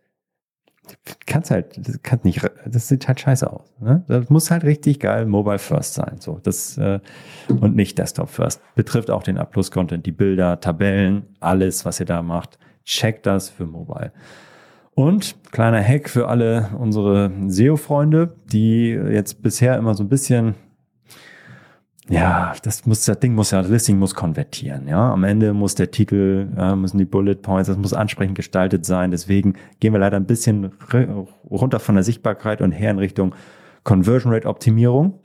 kannst 1.27 1.51
halt, 1.51 1.87
das 1.87 2.03
kann 2.03 2.21
nicht, 2.23 2.41
das 2.67 2.89
sieht 2.89 3.09
halt 3.09 3.21
scheiße 3.21 3.51
aus. 3.51 3.73
Ne? 3.81 4.05
Das 4.09 4.31
muss 4.31 4.51
halt 4.51 4.65
richtig 4.65 5.01
geil 5.01 5.27
Mobile 5.27 5.59
First 5.59 5.95
sein, 5.95 6.17
so 6.21 6.41
das 6.43 6.79
äh, 6.79 7.01
und 7.49 7.77
nicht 7.77 7.99
Desktop 7.99 8.29
First. 8.29 8.61
Betrifft 8.75 9.11
auch 9.11 9.23
den 9.23 9.39
A 9.39 9.45
Content, 9.45 10.07
die 10.07 10.13
Bilder, 10.13 10.61
Tabellen, 10.61 11.25
alles, 11.41 11.85
was 11.85 12.01
ihr 12.01 12.07
da 12.07 12.23
macht, 12.23 12.59
checkt 12.85 13.27
das 13.27 13.49
für 13.49 13.67
Mobile. 13.67 14.13
Und 14.95 15.37
kleiner 15.53 15.83
Hack 15.83 16.09
für 16.09 16.29
alle 16.29 16.71
unsere 16.77 17.31
SEO-Freunde, 17.47 18.35
die 18.47 18.91
jetzt 18.91 19.43
bisher 19.43 19.77
immer 19.77 19.95
so 19.95 20.03
ein 20.03 20.09
bisschen 20.09 20.57
ja, 22.11 22.55
das 22.63 22.87
muss, 22.87 23.05
das 23.05 23.21
Ding 23.21 23.35
muss 23.35 23.51
ja, 23.51 23.61
das 23.61 23.71
Listing 23.71 23.99
muss 23.99 24.15
konvertieren, 24.15 24.89
ja. 24.89 25.13
Am 25.13 25.25
Ende 25.25 25.53
muss 25.53 25.75
der 25.75 25.91
Titel, 25.91 26.49
ja, 26.57 26.75
müssen 26.75 26.97
die 26.97 27.05
Bullet 27.05 27.37
Points, 27.37 27.69
das 27.69 27.77
muss 27.77 27.93
ansprechend 27.93 28.35
gestaltet 28.35 28.87
sein. 28.87 29.11
Deswegen 29.11 29.55
gehen 29.81 29.93
wir 29.93 30.01
leider 30.01 30.17
ein 30.17 30.27
bisschen 30.27 30.73
runter 31.51 31.81
von 31.81 31.97
der 31.97 32.05
Sichtbarkeit 32.05 32.63
und 32.63 32.73
her 32.73 32.91
in 32.91 32.99
Richtung 32.99 33.35
Conversion 33.85 34.33
Rate 34.33 34.49
Optimierung. 34.49 35.21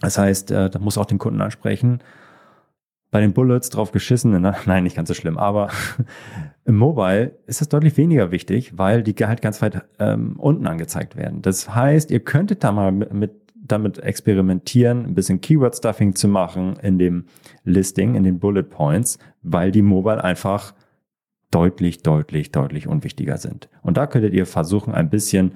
Das 0.00 0.16
heißt, 0.16 0.50
äh, 0.50 0.70
da 0.70 0.78
muss 0.78 0.96
auch 0.96 1.06
den 1.06 1.18
Kunden 1.18 1.40
ansprechen. 1.40 2.00
Bei 3.10 3.20
den 3.20 3.34
Bullets 3.34 3.70
drauf 3.70 3.92
geschissen, 3.92 4.40
na, 4.40 4.56
nein, 4.66 4.84
nicht 4.84 4.96
ganz 4.96 5.08
so 5.08 5.14
schlimm, 5.14 5.36
aber 5.36 5.68
im 6.64 6.76
Mobile 6.76 7.38
ist 7.46 7.60
das 7.60 7.68
deutlich 7.68 7.96
weniger 7.98 8.30
wichtig, 8.30 8.78
weil 8.78 9.02
die 9.02 9.14
halt 9.26 9.42
ganz 9.42 9.60
weit 9.60 9.84
ähm, 9.98 10.36
unten 10.38 10.66
angezeigt 10.66 11.14
werden. 11.16 11.42
Das 11.42 11.74
heißt, 11.74 12.10
ihr 12.10 12.20
könntet 12.20 12.64
da 12.64 12.72
mal 12.72 12.90
mit, 12.90 13.12
mit 13.12 13.45
damit 13.66 13.98
experimentieren, 13.98 15.04
ein 15.04 15.14
bisschen 15.14 15.40
Keyword-Stuffing 15.40 16.14
zu 16.14 16.28
machen 16.28 16.76
in 16.82 16.98
dem 16.98 17.26
Listing, 17.64 18.14
in 18.14 18.24
den 18.24 18.38
Bullet 18.38 18.64
Points, 18.64 19.18
weil 19.42 19.70
die 19.72 19.82
Mobile 19.82 20.22
einfach 20.22 20.74
deutlich, 21.50 22.02
deutlich, 22.02 22.52
deutlich 22.52 22.86
unwichtiger 22.86 23.38
sind. 23.38 23.68
Und 23.82 23.96
da 23.96 24.06
könntet 24.06 24.34
ihr 24.34 24.46
versuchen, 24.46 24.94
ein 24.94 25.10
bisschen 25.10 25.52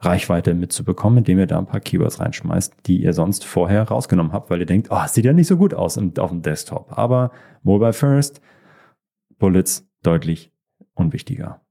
Reichweite 0.00 0.54
mitzubekommen, 0.54 1.18
indem 1.18 1.38
ihr 1.38 1.46
da 1.46 1.58
ein 1.58 1.66
paar 1.66 1.80
Keywords 1.80 2.20
reinschmeißt, 2.20 2.74
die 2.86 3.02
ihr 3.02 3.12
sonst 3.12 3.44
vorher 3.44 3.82
rausgenommen 3.84 4.32
habt, 4.32 4.50
weil 4.50 4.60
ihr 4.60 4.66
denkt, 4.66 4.88
oh, 4.90 5.06
sieht 5.06 5.24
ja 5.24 5.32
nicht 5.32 5.46
so 5.46 5.56
gut 5.56 5.72
aus 5.72 5.98
auf 5.98 6.30
dem 6.30 6.42
Desktop. 6.42 6.96
Aber 6.98 7.30
Mobile 7.62 7.92
First, 7.92 8.40
Bullets 9.38 9.88
deutlich 10.02 10.52
unwichtiger. 10.94 11.62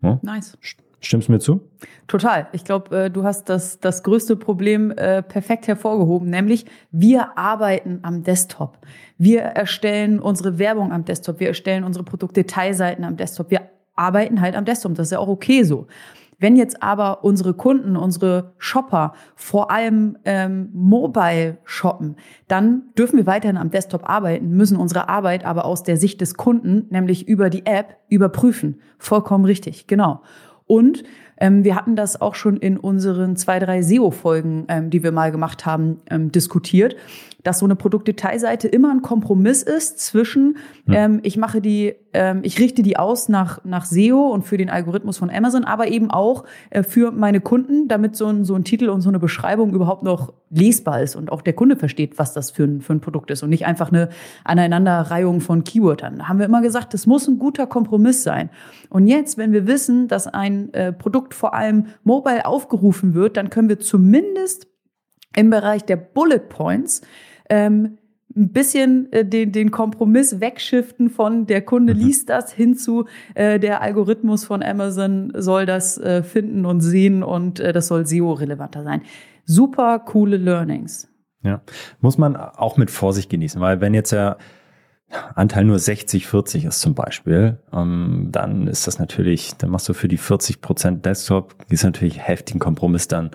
Hm? 0.00 0.18
Nice. 0.22 0.58
Stimmst 1.04 1.28
du 1.28 1.32
mir 1.32 1.38
zu? 1.38 1.60
Total. 2.06 2.48
Ich 2.52 2.64
glaube, 2.64 3.04
äh, 3.04 3.10
du 3.10 3.24
hast 3.24 3.48
das, 3.48 3.78
das 3.78 4.02
größte 4.02 4.36
Problem 4.36 4.90
äh, 4.90 5.22
perfekt 5.22 5.68
hervorgehoben, 5.68 6.30
nämlich 6.30 6.64
wir 6.90 7.36
arbeiten 7.36 8.00
am 8.02 8.22
Desktop. 8.22 8.78
Wir 9.18 9.42
erstellen 9.42 10.18
unsere 10.18 10.58
Werbung 10.58 10.92
am 10.92 11.04
Desktop. 11.04 11.40
Wir 11.40 11.48
erstellen 11.48 11.84
unsere 11.84 12.04
Produktdetailseiten 12.04 13.04
am 13.04 13.16
Desktop. 13.16 13.50
Wir 13.50 13.62
arbeiten 13.94 14.40
halt 14.40 14.56
am 14.56 14.64
Desktop. 14.64 14.94
Das 14.94 15.08
ist 15.08 15.12
ja 15.12 15.18
auch 15.18 15.28
okay 15.28 15.62
so. 15.62 15.86
Wenn 16.38 16.56
jetzt 16.56 16.82
aber 16.82 17.22
unsere 17.22 17.54
Kunden, 17.54 17.96
unsere 17.96 18.54
Shopper 18.58 19.12
vor 19.36 19.70
allem 19.70 20.18
ähm, 20.24 20.70
mobile 20.72 21.58
shoppen, 21.64 22.16
dann 22.48 22.82
dürfen 22.98 23.16
wir 23.16 23.26
weiterhin 23.26 23.56
am 23.56 23.70
Desktop 23.70 24.08
arbeiten, 24.08 24.50
müssen 24.50 24.76
unsere 24.76 25.08
Arbeit 25.08 25.44
aber 25.44 25.64
aus 25.64 25.84
der 25.84 25.96
Sicht 25.96 26.20
des 26.20 26.34
Kunden, 26.34 26.86
nämlich 26.90 27.28
über 27.28 27.50
die 27.50 27.66
App, 27.66 27.98
überprüfen. 28.08 28.80
Vollkommen 28.98 29.44
richtig, 29.44 29.86
genau. 29.86 30.22
Und 30.66 31.04
ähm, 31.38 31.64
wir 31.64 31.74
hatten 31.74 31.96
das 31.96 32.20
auch 32.20 32.34
schon 32.34 32.56
in 32.56 32.76
unseren 32.76 33.36
zwei, 33.36 33.58
drei 33.58 33.82
SEO-Folgen, 33.82 34.66
ähm, 34.68 34.90
die 34.90 35.02
wir 35.02 35.12
mal 35.12 35.32
gemacht 35.32 35.66
haben, 35.66 36.00
ähm, 36.10 36.30
diskutiert 36.32 36.96
dass 37.44 37.58
so 37.58 37.66
eine 37.66 37.76
Produktdetailseite 37.76 38.66
immer 38.66 38.90
ein 38.90 39.02
Kompromiss 39.02 39.62
ist 39.62 40.00
zwischen, 40.00 40.56
ja. 40.86 41.04
ähm, 41.04 41.20
ich 41.22 41.36
mache 41.36 41.60
die, 41.60 41.94
ähm, 42.14 42.40
ich 42.42 42.58
richte 42.58 42.82
die 42.82 42.96
aus 42.96 43.28
nach, 43.28 43.62
nach 43.64 43.84
SEO 43.84 44.30
und 44.30 44.42
für 44.42 44.56
den 44.56 44.70
Algorithmus 44.70 45.18
von 45.18 45.30
Amazon, 45.30 45.64
aber 45.64 45.88
eben 45.88 46.10
auch 46.10 46.44
äh, 46.70 46.82
für 46.82 47.12
meine 47.12 47.40
Kunden, 47.40 47.86
damit 47.86 48.16
so 48.16 48.26
ein, 48.26 48.44
so 48.44 48.54
ein 48.54 48.64
Titel 48.64 48.88
und 48.88 49.02
so 49.02 49.10
eine 49.10 49.18
Beschreibung 49.18 49.74
überhaupt 49.74 50.02
noch 50.02 50.32
lesbar 50.48 51.02
ist 51.02 51.16
und 51.16 51.30
auch 51.30 51.42
der 51.42 51.52
Kunde 51.52 51.76
versteht, 51.76 52.18
was 52.18 52.32
das 52.32 52.50
für 52.50 52.64
ein, 52.64 52.80
für 52.80 52.94
ein 52.94 53.00
Produkt 53.00 53.30
ist 53.30 53.42
und 53.42 53.50
nicht 53.50 53.66
einfach 53.66 53.92
eine 53.92 54.08
Aneinanderreihung 54.44 55.42
von 55.42 55.64
Keywörtern. 55.64 56.18
Da 56.18 56.28
haben 56.28 56.38
wir 56.38 56.46
immer 56.46 56.62
gesagt, 56.62 56.94
das 56.94 57.06
muss 57.06 57.28
ein 57.28 57.38
guter 57.38 57.66
Kompromiss 57.66 58.22
sein. 58.22 58.48
Und 58.88 59.06
jetzt, 59.06 59.36
wenn 59.36 59.52
wir 59.52 59.66
wissen, 59.66 60.08
dass 60.08 60.26
ein 60.26 60.72
äh, 60.72 60.92
Produkt 60.92 61.34
vor 61.34 61.52
allem 61.52 61.86
mobile 62.04 62.46
aufgerufen 62.46 63.14
wird, 63.14 63.36
dann 63.36 63.50
können 63.50 63.68
wir 63.68 63.80
zumindest 63.80 64.66
im 65.36 65.50
Bereich 65.50 65.84
der 65.84 65.96
Bullet 65.96 66.48
Points 66.48 67.02
ähm, 67.48 67.98
ein 68.36 68.52
bisschen 68.52 69.12
äh, 69.12 69.24
den, 69.24 69.52
den 69.52 69.70
Kompromiss 69.70 70.40
wegschiften 70.40 71.08
von 71.10 71.46
der 71.46 71.62
Kunde 71.62 71.94
mhm. 71.94 72.00
liest 72.00 72.28
das 72.30 72.52
hin 72.52 72.76
zu 72.76 73.06
äh, 73.34 73.60
der 73.60 73.80
Algorithmus 73.80 74.44
von 74.44 74.62
Amazon 74.62 75.32
soll 75.36 75.66
das 75.66 75.98
äh, 75.98 76.22
finden 76.22 76.66
und 76.66 76.80
sehen 76.80 77.22
und 77.22 77.60
äh, 77.60 77.72
das 77.72 77.86
soll 77.86 78.06
SEO-relevanter 78.06 78.82
sein. 78.82 79.02
Super 79.44 79.98
coole 80.00 80.36
Learnings. 80.36 81.08
Ja, 81.42 81.60
muss 82.00 82.16
man 82.16 82.36
auch 82.36 82.76
mit 82.76 82.90
Vorsicht 82.90 83.28
genießen, 83.28 83.60
weil 83.60 83.80
wenn 83.80 83.92
jetzt 83.92 84.12
der 84.12 84.38
Anteil 85.34 85.64
nur 85.64 85.78
60, 85.78 86.26
40 86.26 86.64
ist 86.64 86.80
zum 86.80 86.94
Beispiel, 86.94 87.58
ähm, 87.72 88.28
dann 88.32 88.66
ist 88.66 88.86
das 88.86 88.98
natürlich, 88.98 89.54
dann 89.58 89.70
machst 89.70 89.88
du 89.88 89.92
für 89.92 90.08
die 90.08 90.16
40 90.16 90.60
Prozent 90.60 91.04
Desktop, 91.04 91.54
ist 91.68 91.84
natürlich 91.84 92.18
heftigen 92.26 92.58
Kompromiss 92.58 93.06
dann 93.06 93.30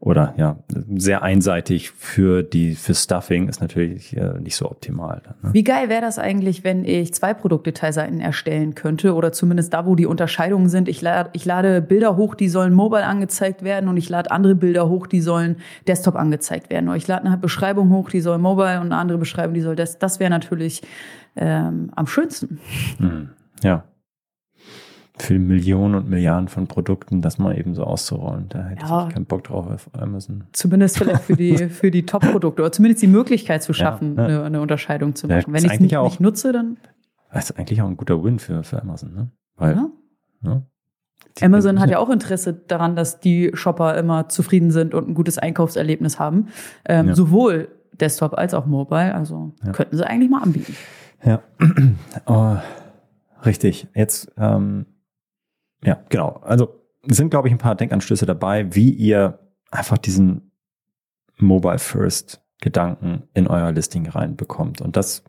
oder 0.00 0.32
ja, 0.38 0.56
sehr 0.96 1.22
einseitig 1.22 1.90
für 1.90 2.42
die 2.42 2.74
für 2.74 2.94
Stuffing 2.94 3.48
ist 3.48 3.60
natürlich 3.60 4.16
äh, 4.16 4.40
nicht 4.40 4.56
so 4.56 4.70
optimal. 4.70 5.20
ne? 5.42 5.52
Wie 5.52 5.62
geil 5.62 5.90
wäre 5.90 6.00
das 6.00 6.18
eigentlich, 6.18 6.64
wenn 6.64 6.86
ich 6.86 7.12
zwei 7.12 7.34
Produktdetailseiten 7.34 8.18
erstellen 8.18 8.74
könnte 8.74 9.14
oder 9.14 9.30
zumindest 9.32 9.74
da, 9.74 9.84
wo 9.84 9.96
die 9.96 10.06
Unterscheidungen 10.06 10.70
sind. 10.70 10.88
Ich 10.88 11.02
lade, 11.02 11.28
ich 11.34 11.44
lade 11.44 11.82
Bilder 11.82 12.16
hoch, 12.16 12.34
die 12.34 12.48
sollen 12.48 12.72
mobile 12.72 13.04
angezeigt 13.04 13.62
werden 13.62 13.90
und 13.90 13.98
ich 13.98 14.08
lade 14.08 14.30
andere 14.30 14.54
Bilder 14.54 14.88
hoch, 14.88 15.06
die 15.06 15.20
sollen 15.20 15.56
Desktop 15.86 16.16
angezeigt 16.16 16.70
werden. 16.70 16.88
Oder 16.88 16.96
ich 16.96 17.06
lade 17.06 17.26
eine 17.26 17.36
Beschreibung 17.36 17.90
hoch, 17.90 18.08
die 18.08 18.22
soll 18.22 18.38
mobile 18.38 18.80
und 18.80 18.86
eine 18.86 18.96
andere 18.96 19.18
Beschreibung, 19.18 19.52
die 19.52 19.60
soll 19.60 19.76
das. 19.76 19.98
Das 19.98 20.18
wäre 20.18 20.30
natürlich 20.30 20.80
ähm, 21.36 21.90
am 21.94 22.06
schönsten. 22.06 22.58
Hm, 22.98 23.28
ja 23.62 23.84
für 25.20 25.38
Millionen 25.38 25.94
und 25.94 26.08
Milliarden 26.08 26.48
von 26.48 26.66
Produkten, 26.66 27.22
das 27.22 27.38
mal 27.38 27.58
eben 27.58 27.74
so 27.74 27.84
auszurollen. 27.84 28.46
Da 28.48 28.64
hätte 28.64 28.86
ja. 28.86 29.06
ich 29.06 29.14
keinen 29.14 29.26
Bock 29.26 29.44
drauf 29.44 29.66
auf 29.68 29.90
Amazon. 29.92 30.44
Zumindest 30.52 30.98
vielleicht 30.98 31.24
für 31.24 31.36
die, 31.36 31.56
für 31.68 31.90
die 31.90 32.06
Top-Produkte 32.06 32.62
oder 32.62 32.72
zumindest 32.72 33.02
die 33.02 33.06
Möglichkeit 33.06 33.62
zu 33.62 33.72
schaffen, 33.72 34.16
ja, 34.16 34.22
ja. 34.22 34.28
Eine, 34.28 34.44
eine, 34.44 34.60
Unterscheidung 34.60 35.14
zu 35.14 35.28
machen. 35.28 35.52
Wenn 35.52 35.64
ich 35.64 35.72
es 35.72 35.80
nicht, 35.80 35.96
auch, 35.96 36.10
nicht, 36.10 36.20
nutze, 36.20 36.52
dann. 36.52 36.78
Das 37.32 37.50
ist 37.50 37.58
eigentlich 37.58 37.80
auch 37.82 37.88
ein 37.88 37.96
guter 37.96 38.22
Win 38.22 38.38
für, 38.38 38.62
für 38.62 38.80
Amazon, 38.80 39.14
ne? 39.14 39.30
Weil, 39.56 39.76
ja. 40.42 40.62
Amazon 41.42 41.80
hat 41.80 41.90
ja 41.90 41.98
auch 41.98 42.10
Interesse 42.10 42.52
daran, 42.52 42.96
dass 42.96 43.20
die 43.20 43.50
Shopper 43.54 43.96
immer 43.96 44.28
zufrieden 44.28 44.70
sind 44.70 44.94
und 44.94 45.08
ein 45.08 45.14
gutes 45.14 45.38
Einkaufserlebnis 45.38 46.18
haben. 46.18 46.48
Ähm, 46.86 47.14
sowohl 47.14 47.68
Desktop 47.92 48.34
als 48.34 48.54
auch 48.54 48.66
Mobile. 48.66 49.14
Also 49.14 49.52
könnten 49.72 49.96
sie 49.96 50.06
eigentlich 50.06 50.30
mal 50.30 50.42
anbieten. 50.42 50.74
Ja. 51.24 51.42
Oh, 52.26 52.56
richtig. 53.44 53.88
Jetzt 53.94 54.32
ähm, 54.36 54.86
ja, 55.84 56.02
genau. 56.08 56.40
Also 56.42 56.80
sind, 57.06 57.30
glaube 57.30 57.48
ich, 57.48 57.54
ein 57.54 57.58
paar 57.58 57.74
Denkanstöße 57.74 58.26
dabei, 58.26 58.74
wie 58.74 58.90
ihr 58.90 59.38
einfach 59.70 59.98
diesen 59.98 60.52
Mobile 61.38 61.78
First 61.78 62.42
Gedanken 62.60 63.22
in 63.32 63.46
euer 63.46 63.72
Listing 63.72 64.06
reinbekommt. 64.06 64.80
Und 64.80 64.96
das 64.96 65.24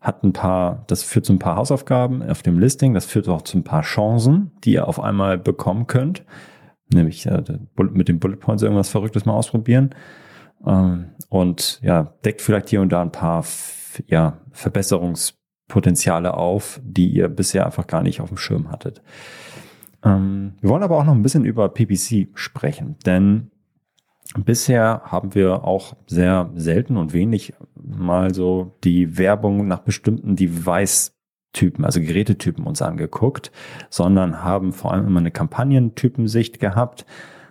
hat 0.00 0.22
ein 0.22 0.32
paar, 0.32 0.84
das 0.86 1.02
führt 1.02 1.26
zu 1.26 1.32
ein 1.32 1.38
paar 1.38 1.56
Hausaufgaben 1.56 2.22
auf 2.22 2.42
dem 2.42 2.58
Listing, 2.58 2.94
das 2.94 3.04
führt 3.04 3.28
auch 3.28 3.42
zu 3.42 3.58
ein 3.58 3.64
paar 3.64 3.82
Chancen, 3.82 4.52
die 4.64 4.74
ihr 4.74 4.88
auf 4.88 5.00
einmal 5.00 5.36
bekommen 5.36 5.86
könnt. 5.86 6.24
Nämlich 6.92 7.26
äh, 7.26 7.42
mit 7.76 8.08
den 8.08 8.18
Bullet 8.18 8.36
Points 8.36 8.62
irgendwas 8.62 8.88
Verrücktes 8.88 9.24
mal 9.24 9.34
ausprobieren. 9.34 9.94
Ähm, 10.66 11.10
und 11.28 11.80
ja, 11.82 12.14
deckt 12.24 12.40
vielleicht 12.40 12.68
hier 12.68 12.80
und 12.80 12.90
da 12.90 13.02
ein 13.02 13.12
paar 13.12 13.44
ja, 14.06 14.38
Verbesserungspotenziale 14.52 16.34
auf, 16.34 16.80
die 16.82 17.08
ihr 17.08 17.28
bisher 17.28 17.66
einfach 17.66 17.86
gar 17.86 18.02
nicht 18.02 18.20
auf 18.20 18.28
dem 18.28 18.38
Schirm 18.38 18.70
hattet. 18.70 19.02
Ähm, 20.04 20.54
wir 20.60 20.70
wollen 20.70 20.82
aber 20.82 20.98
auch 20.98 21.04
noch 21.04 21.14
ein 21.14 21.22
bisschen 21.22 21.44
über 21.44 21.68
PPC 21.68 22.28
sprechen, 22.34 22.96
denn 23.04 23.50
bisher 24.38 25.02
haben 25.04 25.34
wir 25.34 25.64
auch 25.64 25.96
sehr 26.06 26.50
selten 26.54 26.96
und 26.96 27.12
wenig 27.12 27.54
mal 27.74 28.34
so 28.34 28.76
die 28.84 29.18
Werbung 29.18 29.66
nach 29.66 29.80
bestimmten 29.80 30.36
Device-Typen, 30.36 31.84
also 31.84 32.00
Gerätetypen 32.00 32.64
uns 32.64 32.82
angeguckt, 32.82 33.50
sondern 33.88 34.42
haben 34.42 34.72
vor 34.72 34.92
allem 34.92 35.06
immer 35.06 35.20
eine 35.20 35.32
Kampagnentypensicht 35.32 36.60
gehabt. 36.60 37.06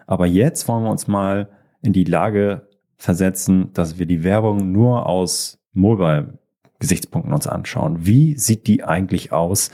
Aber 0.08 0.26
jetzt 0.26 0.68
wollen 0.68 0.84
wir 0.84 0.92
uns 0.92 1.08
mal 1.08 1.50
in 1.82 1.94
die 1.94 2.06
Lage 2.06 2.68
versetzen, 2.98 3.72
dass 3.74 4.00
wir 4.00 4.06
die 4.06 4.24
Werbung 4.24 4.72
nur 4.72 5.06
aus 5.06 5.60
Mobile-Gesichtspunkten 5.74 7.34
uns 7.34 7.48
anschauen. 7.48 8.06
Wie 8.06 8.38
sieht 8.38 8.68
die 8.68 8.84
eigentlich 8.84 9.32
aus? 9.32 9.72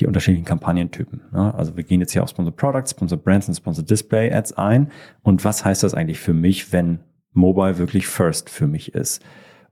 Die 0.00 0.06
unterschiedlichen 0.06 0.44
Kampagnentypen. 0.44 1.22
Ne? 1.32 1.54
Also 1.54 1.76
wir 1.76 1.84
gehen 1.84 2.00
jetzt 2.00 2.12
hier 2.12 2.22
auf 2.22 2.30
Sponsor 2.30 2.54
Products, 2.54 2.92
Sponsor 2.92 3.18
Brands 3.18 3.48
und 3.48 3.54
Sponsor 3.54 3.84
Display 3.84 4.32
Ads 4.32 4.54
ein. 4.54 4.90
Und 5.22 5.44
was 5.44 5.64
heißt 5.64 5.82
das 5.82 5.94
eigentlich 5.94 6.18
für 6.18 6.34
mich, 6.34 6.72
wenn 6.72 7.00
Mobile 7.32 7.78
wirklich 7.78 8.06
First 8.06 8.50
für 8.50 8.66
mich 8.66 8.94
ist? 8.94 9.22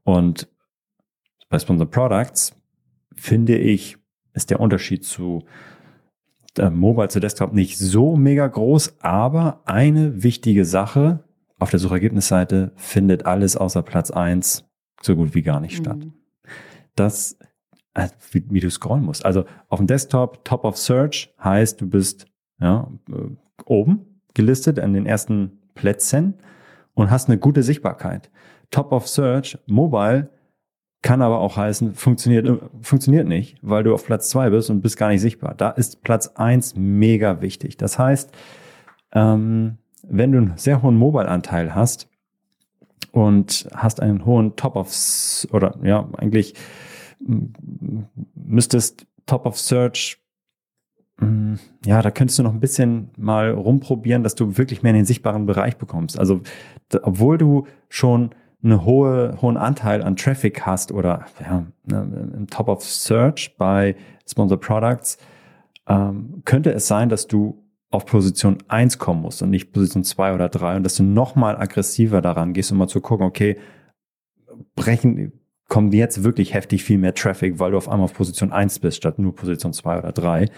Und 0.04 0.48
bei 1.48 1.58
Sponsor 1.58 1.90
Products 1.90 2.54
finde 3.14 3.58
ich, 3.58 3.98
ist 4.32 4.50
der 4.50 4.60
Unterschied 4.60 5.04
zu 5.04 5.44
äh, 6.58 6.70
Mobile 6.70 7.08
zu 7.08 7.20
Desktop 7.20 7.52
nicht 7.52 7.78
so 7.78 8.16
mega 8.16 8.46
groß, 8.46 8.96
aber 9.00 9.62
eine 9.64 10.22
wichtige 10.22 10.64
Sache 10.64 11.24
auf 11.58 11.70
der 11.70 11.78
Suchergebnisseite 11.78 12.72
findet 12.76 13.26
alles 13.26 13.56
außer 13.56 13.82
Platz 13.82 14.10
eins 14.10 14.68
so 15.00 15.16
gut 15.16 15.34
wie 15.34 15.42
gar 15.42 15.60
nicht 15.60 15.76
statt. 15.76 15.98
Mhm. 15.98 16.14
Das 16.94 17.34
äh, 17.34 17.41
wie, 18.30 18.44
wie, 18.48 18.60
du 18.60 18.70
scrollen 18.70 19.04
musst. 19.04 19.24
Also 19.24 19.44
auf 19.68 19.78
dem 19.78 19.86
Desktop, 19.86 20.44
Top 20.44 20.64
of 20.64 20.76
Search 20.76 21.34
heißt, 21.42 21.80
du 21.80 21.88
bist 21.88 22.26
ja, 22.60 22.88
äh, 23.10 23.36
oben 23.64 24.20
gelistet 24.34 24.78
an 24.78 24.94
den 24.94 25.06
ersten 25.06 25.58
Plätzen 25.74 26.34
und 26.94 27.10
hast 27.10 27.28
eine 27.28 27.38
gute 27.38 27.62
Sichtbarkeit. 27.62 28.30
Top 28.70 28.92
of 28.92 29.06
Search, 29.08 29.58
Mobile, 29.66 30.30
kann 31.02 31.20
aber 31.20 31.40
auch 31.40 31.56
heißen, 31.56 31.94
funktioniert, 31.94 32.46
äh, 32.46 32.58
funktioniert 32.80 33.26
nicht, 33.26 33.58
weil 33.60 33.82
du 33.82 33.92
auf 33.92 34.06
Platz 34.06 34.30
zwei 34.30 34.50
bist 34.50 34.70
und 34.70 34.80
bist 34.80 34.96
gar 34.96 35.08
nicht 35.08 35.20
sichtbar. 35.20 35.54
Da 35.54 35.70
ist 35.70 36.02
Platz 36.02 36.28
eins 36.36 36.74
mega 36.76 37.42
wichtig. 37.42 37.76
Das 37.76 37.98
heißt, 37.98 38.30
ähm, 39.12 39.78
wenn 40.04 40.32
du 40.32 40.38
einen 40.38 40.56
sehr 40.56 40.82
hohen 40.82 40.96
Mobile-Anteil 40.96 41.74
hast 41.74 42.08
und 43.10 43.68
hast 43.74 44.00
einen 44.00 44.24
hohen 44.24 44.56
Top 44.56 44.76
of, 44.76 44.90
oder 45.52 45.76
ja, 45.82 46.08
eigentlich 46.16 46.54
müsstest 48.34 49.06
Top 49.26 49.46
of 49.46 49.58
Search, 49.58 50.18
mm, 51.20 51.54
ja, 51.84 52.02
da 52.02 52.10
könntest 52.10 52.38
du 52.38 52.42
noch 52.42 52.52
ein 52.52 52.60
bisschen 52.60 53.10
mal 53.16 53.50
rumprobieren, 53.50 54.22
dass 54.22 54.34
du 54.34 54.58
wirklich 54.58 54.82
mehr 54.82 54.90
in 54.90 54.96
den 54.96 55.04
sichtbaren 55.04 55.46
Bereich 55.46 55.76
bekommst. 55.76 56.18
Also, 56.18 56.40
obwohl 57.02 57.38
du 57.38 57.66
schon 57.88 58.30
einen 58.62 58.84
hohe, 58.84 59.36
hohen 59.42 59.56
Anteil 59.56 60.02
an 60.02 60.16
Traffic 60.16 60.64
hast 60.64 60.92
oder 60.92 61.26
ja, 61.40 61.66
ne, 61.84 62.30
im 62.36 62.46
Top 62.46 62.68
of 62.68 62.84
Search 62.84 63.56
bei 63.58 63.96
Sponsor 64.28 64.58
Products, 64.58 65.18
ähm, 65.88 66.42
könnte 66.44 66.72
es 66.72 66.86
sein, 66.86 67.08
dass 67.08 67.26
du 67.26 67.62
auf 67.90 68.06
Position 68.06 68.58
1 68.68 68.98
kommen 68.98 69.20
musst 69.20 69.42
und 69.42 69.50
nicht 69.50 69.72
Position 69.72 70.04
2 70.04 70.34
oder 70.34 70.48
3 70.48 70.76
und 70.76 70.84
dass 70.84 70.94
du 70.94 71.02
nochmal 71.02 71.56
aggressiver 71.56 72.22
daran 72.22 72.54
gehst, 72.54 72.72
um 72.72 72.78
mal 72.78 72.88
zu 72.88 73.00
gucken, 73.00 73.26
okay, 73.26 73.58
brechen, 74.74 75.32
kommt 75.72 75.94
jetzt 75.94 76.22
wirklich 76.22 76.52
heftig 76.52 76.84
viel 76.84 76.98
mehr 76.98 77.14
Traffic, 77.14 77.58
weil 77.58 77.70
du 77.70 77.78
auf 77.78 77.88
einmal 77.88 78.04
auf 78.04 78.12
Position 78.12 78.52
1 78.52 78.80
bist, 78.80 78.98
statt 78.98 79.18
nur 79.18 79.34
Position 79.34 79.72
2 79.72 80.00
oder 80.00 80.12
3. 80.12 80.50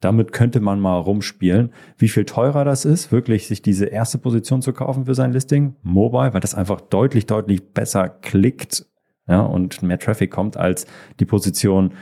Damit 0.00 0.32
könnte 0.32 0.60
man 0.60 0.80
mal 0.80 0.96
rumspielen, 0.96 1.74
wie 1.98 2.08
viel 2.08 2.24
teurer 2.24 2.64
das 2.64 2.86
ist, 2.86 3.12
wirklich 3.12 3.48
sich 3.48 3.60
diese 3.60 3.84
erste 3.84 4.16
Position 4.16 4.62
zu 4.62 4.72
kaufen 4.72 5.04
für 5.04 5.14
sein 5.14 5.30
Listing, 5.30 5.76
mobile, 5.82 6.32
weil 6.32 6.40
das 6.40 6.54
einfach 6.54 6.80
deutlich, 6.80 7.26
deutlich 7.26 7.74
besser 7.74 8.08
klickt 8.08 8.86
ja, 9.28 9.42
und 9.42 9.82
mehr 9.82 9.98
Traffic 9.98 10.30
kommt 10.30 10.56
als 10.56 10.86
die 11.20 11.26
Position 11.26 11.92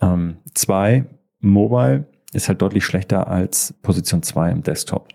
2 0.00 0.96
ähm, 0.96 1.06
mobile 1.38 2.06
ist 2.32 2.48
halt 2.48 2.62
deutlich 2.62 2.84
schlechter 2.84 3.28
als 3.28 3.74
Position 3.82 4.24
2 4.24 4.50
im 4.50 4.62
Desktop. 4.64 5.06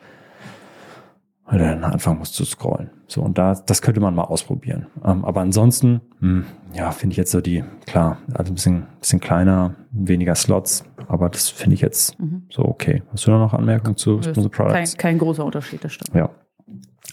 Du 1.52 1.58
dann 1.58 1.84
anfangen 1.84 2.20
musst 2.20 2.36
zu 2.36 2.46
scrollen. 2.46 2.92
So, 3.08 3.22
und 3.22 3.38
da, 3.38 3.54
das 3.54 3.82
könnte 3.82 4.00
man 4.00 4.16
mal 4.16 4.24
ausprobieren. 4.24 4.88
Ähm, 5.04 5.26
aber 5.26 5.42
ansonsten, 5.42 6.02
mh, 6.20 6.30
hm, 6.30 6.46
ja, 6.74 6.92
finde 6.92 7.14
ich 7.14 7.18
jetzt 7.18 7.32
so 7.32 7.42
die, 7.42 7.64
klar, 7.86 8.20
also 8.34 8.52
ein 8.52 8.56
bisschen, 8.56 8.88
bisschen 9.00 9.20
kleiner, 9.20 9.76
weniger 9.92 10.36
Slots, 10.36 10.86
aber 11.08 11.30
das 11.30 11.50
finde 11.50 11.74
ich 11.76 11.82
jetzt 11.82 12.18
mhm. 12.20 12.44
so 12.50 12.64
okay. 12.64 13.04
Hast 13.12 13.28
du 13.28 13.32
da 13.32 13.38
noch 13.38 13.54
Anmerkungen 13.54 13.98
zu 13.98 14.22
Sponsor 14.22 14.50
Products? 14.50 14.98
Kein, 14.98 15.12
kein 15.12 15.18
großer 15.18 15.44
Unterschied, 15.44 15.84
das 15.84 15.94
stimmt. 15.94 16.16
Ja. 16.16 16.30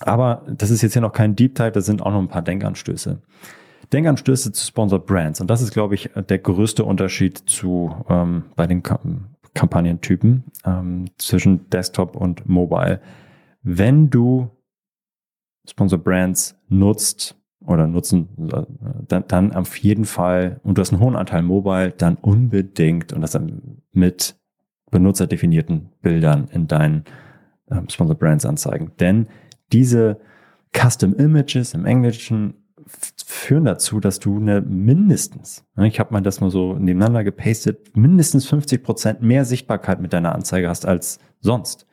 Aber 0.00 0.42
das 0.46 0.70
ist 0.70 0.82
jetzt 0.82 0.92
hier 0.92 1.02
noch 1.02 1.12
kein 1.12 1.34
Deep 1.34 1.56
Dive, 1.56 1.72
das 1.72 1.86
sind 1.86 2.02
auch 2.02 2.12
noch 2.12 2.20
ein 2.20 2.28
paar 2.28 2.42
Denkanstöße. 2.42 3.20
Denkanstöße 3.92 4.52
zu 4.52 4.66
Sponsored 4.66 5.06
Brands. 5.06 5.40
Und 5.40 5.48
das 5.48 5.62
ist, 5.62 5.72
glaube 5.72 5.94
ich, 5.94 6.10
der 6.14 6.38
größte 6.38 6.84
Unterschied 6.84 7.38
zu 7.38 7.94
ähm, 8.08 8.44
bei 8.54 8.66
den 8.66 8.82
Kam 8.82 9.30
Kampagnentypen 9.54 10.44
ähm, 10.64 11.06
zwischen 11.16 11.68
Desktop 11.70 12.14
und 12.14 12.48
Mobile. 12.48 13.00
Wenn 13.62 14.10
du 14.10 14.50
Sponsored 15.68 16.04
Brands 16.04 16.56
nutzt 16.68 17.36
oder 17.64 17.86
nutzen, 17.86 18.28
dann, 19.08 19.24
dann 19.28 19.52
auf 19.52 19.76
jeden 19.78 20.04
Fall, 20.04 20.60
und 20.62 20.78
du 20.78 20.80
hast 20.80 20.92
einen 20.92 21.02
hohen 21.02 21.16
Anteil 21.16 21.42
Mobile, 21.42 21.92
dann 21.92 22.16
unbedingt 22.16 23.12
und 23.12 23.20
das 23.20 23.38
mit 23.92 24.36
benutzerdefinierten 24.90 25.90
Bildern 26.00 26.48
in 26.52 26.66
deinen 26.66 27.04
ähm, 27.70 27.88
Sponsored 27.88 28.18
Brands 28.18 28.46
anzeigen. 28.46 28.92
Denn 29.00 29.28
diese 29.72 30.20
Custom 30.72 31.14
Images 31.14 31.74
im 31.74 31.84
Englischen 31.84 32.54
führen 32.86 33.64
dazu, 33.64 34.00
dass 34.00 34.18
du 34.18 34.38
eine 34.38 34.60
mindestens, 34.60 35.64
ne, 35.76 35.88
ich 35.88 36.00
habe 36.00 36.12
mal 36.12 36.22
das 36.22 36.40
mal 36.40 36.50
so 36.50 36.74
nebeneinander 36.74 37.24
gepastet, 37.24 37.96
mindestens 37.96 38.46
50 38.46 38.82
Prozent 38.82 39.22
mehr 39.22 39.44
Sichtbarkeit 39.44 40.00
mit 40.00 40.12
deiner 40.12 40.34
Anzeige 40.34 40.68
hast 40.68 40.86
als 40.86 41.18
sonst. 41.40 41.86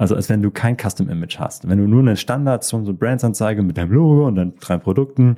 Also 0.00 0.14
als 0.14 0.30
wenn 0.30 0.40
du 0.40 0.50
kein 0.50 0.78
Custom 0.78 1.10
Image 1.10 1.38
hast. 1.38 1.68
Wenn 1.68 1.76
du 1.76 1.86
nur 1.86 2.00
eine 2.00 2.16
Standard 2.16 2.64
so 2.64 2.94
Brandsanzeige 2.94 3.62
mit 3.62 3.76
deinem 3.76 3.92
Logo 3.92 4.26
und 4.26 4.34
dann 4.34 4.54
drei 4.58 4.78
Produkten, 4.78 5.36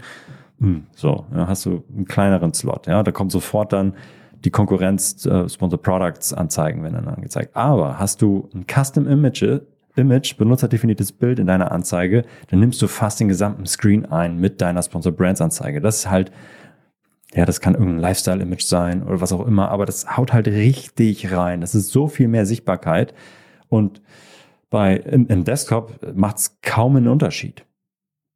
hm, 0.61 0.85
so, 0.95 1.27
ja, 1.35 1.49
hast 1.49 1.67
du 1.67 1.83
einen 1.93 2.05
kleineren 2.05 2.55
Slot. 2.55 2.87
Ja, 2.87 3.03
da 3.03 3.11
kommt 3.11 3.33
sofort 3.33 3.73
dann 3.73 3.95
die 4.45 4.51
Konkurrenz 4.51 5.27
äh, 5.27 5.49
Sponsor 5.49 5.83
Products 5.83 6.33
Anzeigen 6.33 6.85
werden 6.85 6.95
dann 6.95 7.09
angezeigt. 7.09 7.57
Aber 7.57 7.99
hast 7.99 8.23
du 8.23 8.49
ein 8.55 8.65
Custom 8.73 9.09
Image, 9.09 9.63
Image, 9.97 10.37
benutzerdefiniertes 10.37 11.11
Bild 11.11 11.41
in 11.41 11.49
deiner 11.49 11.73
Anzeige, 11.73 12.23
dann 12.51 12.61
nimmst 12.61 12.81
du 12.83 12.87
fast 12.87 13.19
den 13.19 13.27
gesamten 13.27 13.67
Screen 13.67 14.07
ein 14.07 14.39
mit 14.39 14.61
deiner 14.61 14.85
Sponsor 14.85 15.11
Brands 15.11 15.41
Anzeige. 15.41 15.81
Das 15.81 15.97
ist 15.97 16.09
halt, 16.09 16.31
ja, 17.35 17.45
das 17.47 17.61
kann 17.61 17.75
irgendein 17.75 17.99
Lifestyle-Image 17.99 18.63
sein 18.63 19.03
oder 19.03 19.21
was 19.21 19.33
auch 19.33 19.45
immer, 19.45 19.73
aber 19.73 19.87
das 19.87 20.17
haut 20.17 20.33
halt 20.33 20.47
richtig 20.47 21.33
rein. 21.33 21.61
Das 21.61 21.75
ist 21.75 21.91
so 21.91 22.07
viel 22.07 22.29
mehr 22.29 22.47
Sichtbarkeit 22.47 23.13
und 23.69 24.01
bei, 24.73 24.97
im, 24.97 25.27
im 25.27 25.45
Desktop 25.45 26.01
macht 26.15 26.39
es 26.39 26.59
kaum 26.63 26.97
einen 26.97 27.09
Unterschied. 27.09 27.67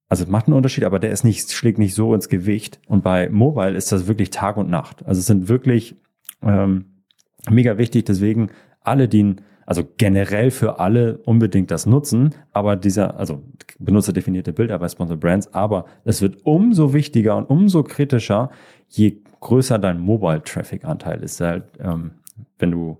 Also 0.09 0.25
es 0.25 0.31
macht 0.31 0.46
einen 0.46 0.55
Unterschied, 0.55 0.85
aber 0.85 0.99
der 0.99 1.11
ist 1.11 1.25
nicht, 1.25 1.51
schlägt 1.51 1.79
nicht 1.79 1.94
so 1.94 2.14
ins 2.14 2.29
Gewicht. 2.29 2.79
Und 2.87 3.03
bei 3.03 3.31
Mobile 3.31 3.75
ist 3.75 3.90
das 3.90 4.07
wirklich 4.07 4.29
Tag 4.31 4.59
und 4.59 4.68
Nacht. 4.68 5.05
Also 5.07 5.18
es 5.18 5.27
sind 5.27 5.49
wirklich 5.49 5.96
ähm, 6.42 7.03
mega 7.51 7.79
wichtig. 7.79 8.05
Deswegen 8.05 8.51
alle, 8.83 9.09
die 9.09 9.37
also 9.64 9.83
generell 9.96 10.51
für 10.51 10.79
alle 10.79 11.18
unbedingt 11.25 11.70
das 11.70 11.87
nutzen, 11.87 12.35
aber 12.53 12.77
dieser, 12.77 13.18
also 13.18 13.42
benutzerdefinierte 13.79 14.53
Bilder 14.53 14.79
bei 14.79 14.88
Sponsor 14.88 15.16
Brands, 15.16 15.53
aber 15.55 15.87
es 16.05 16.20
wird 16.20 16.44
umso 16.44 16.92
wichtiger 16.92 17.35
und 17.37 17.46
umso 17.46 17.83
kritischer, 17.83 18.51
je 18.88 19.22
größer 19.40 19.79
dein 19.79 19.99
Mobile-Traffic-Anteil 19.99 21.22
ist. 21.22 21.40
Halt, 21.40 21.64
ähm, 21.81 22.12
wenn 22.59 22.70
du 22.70 22.99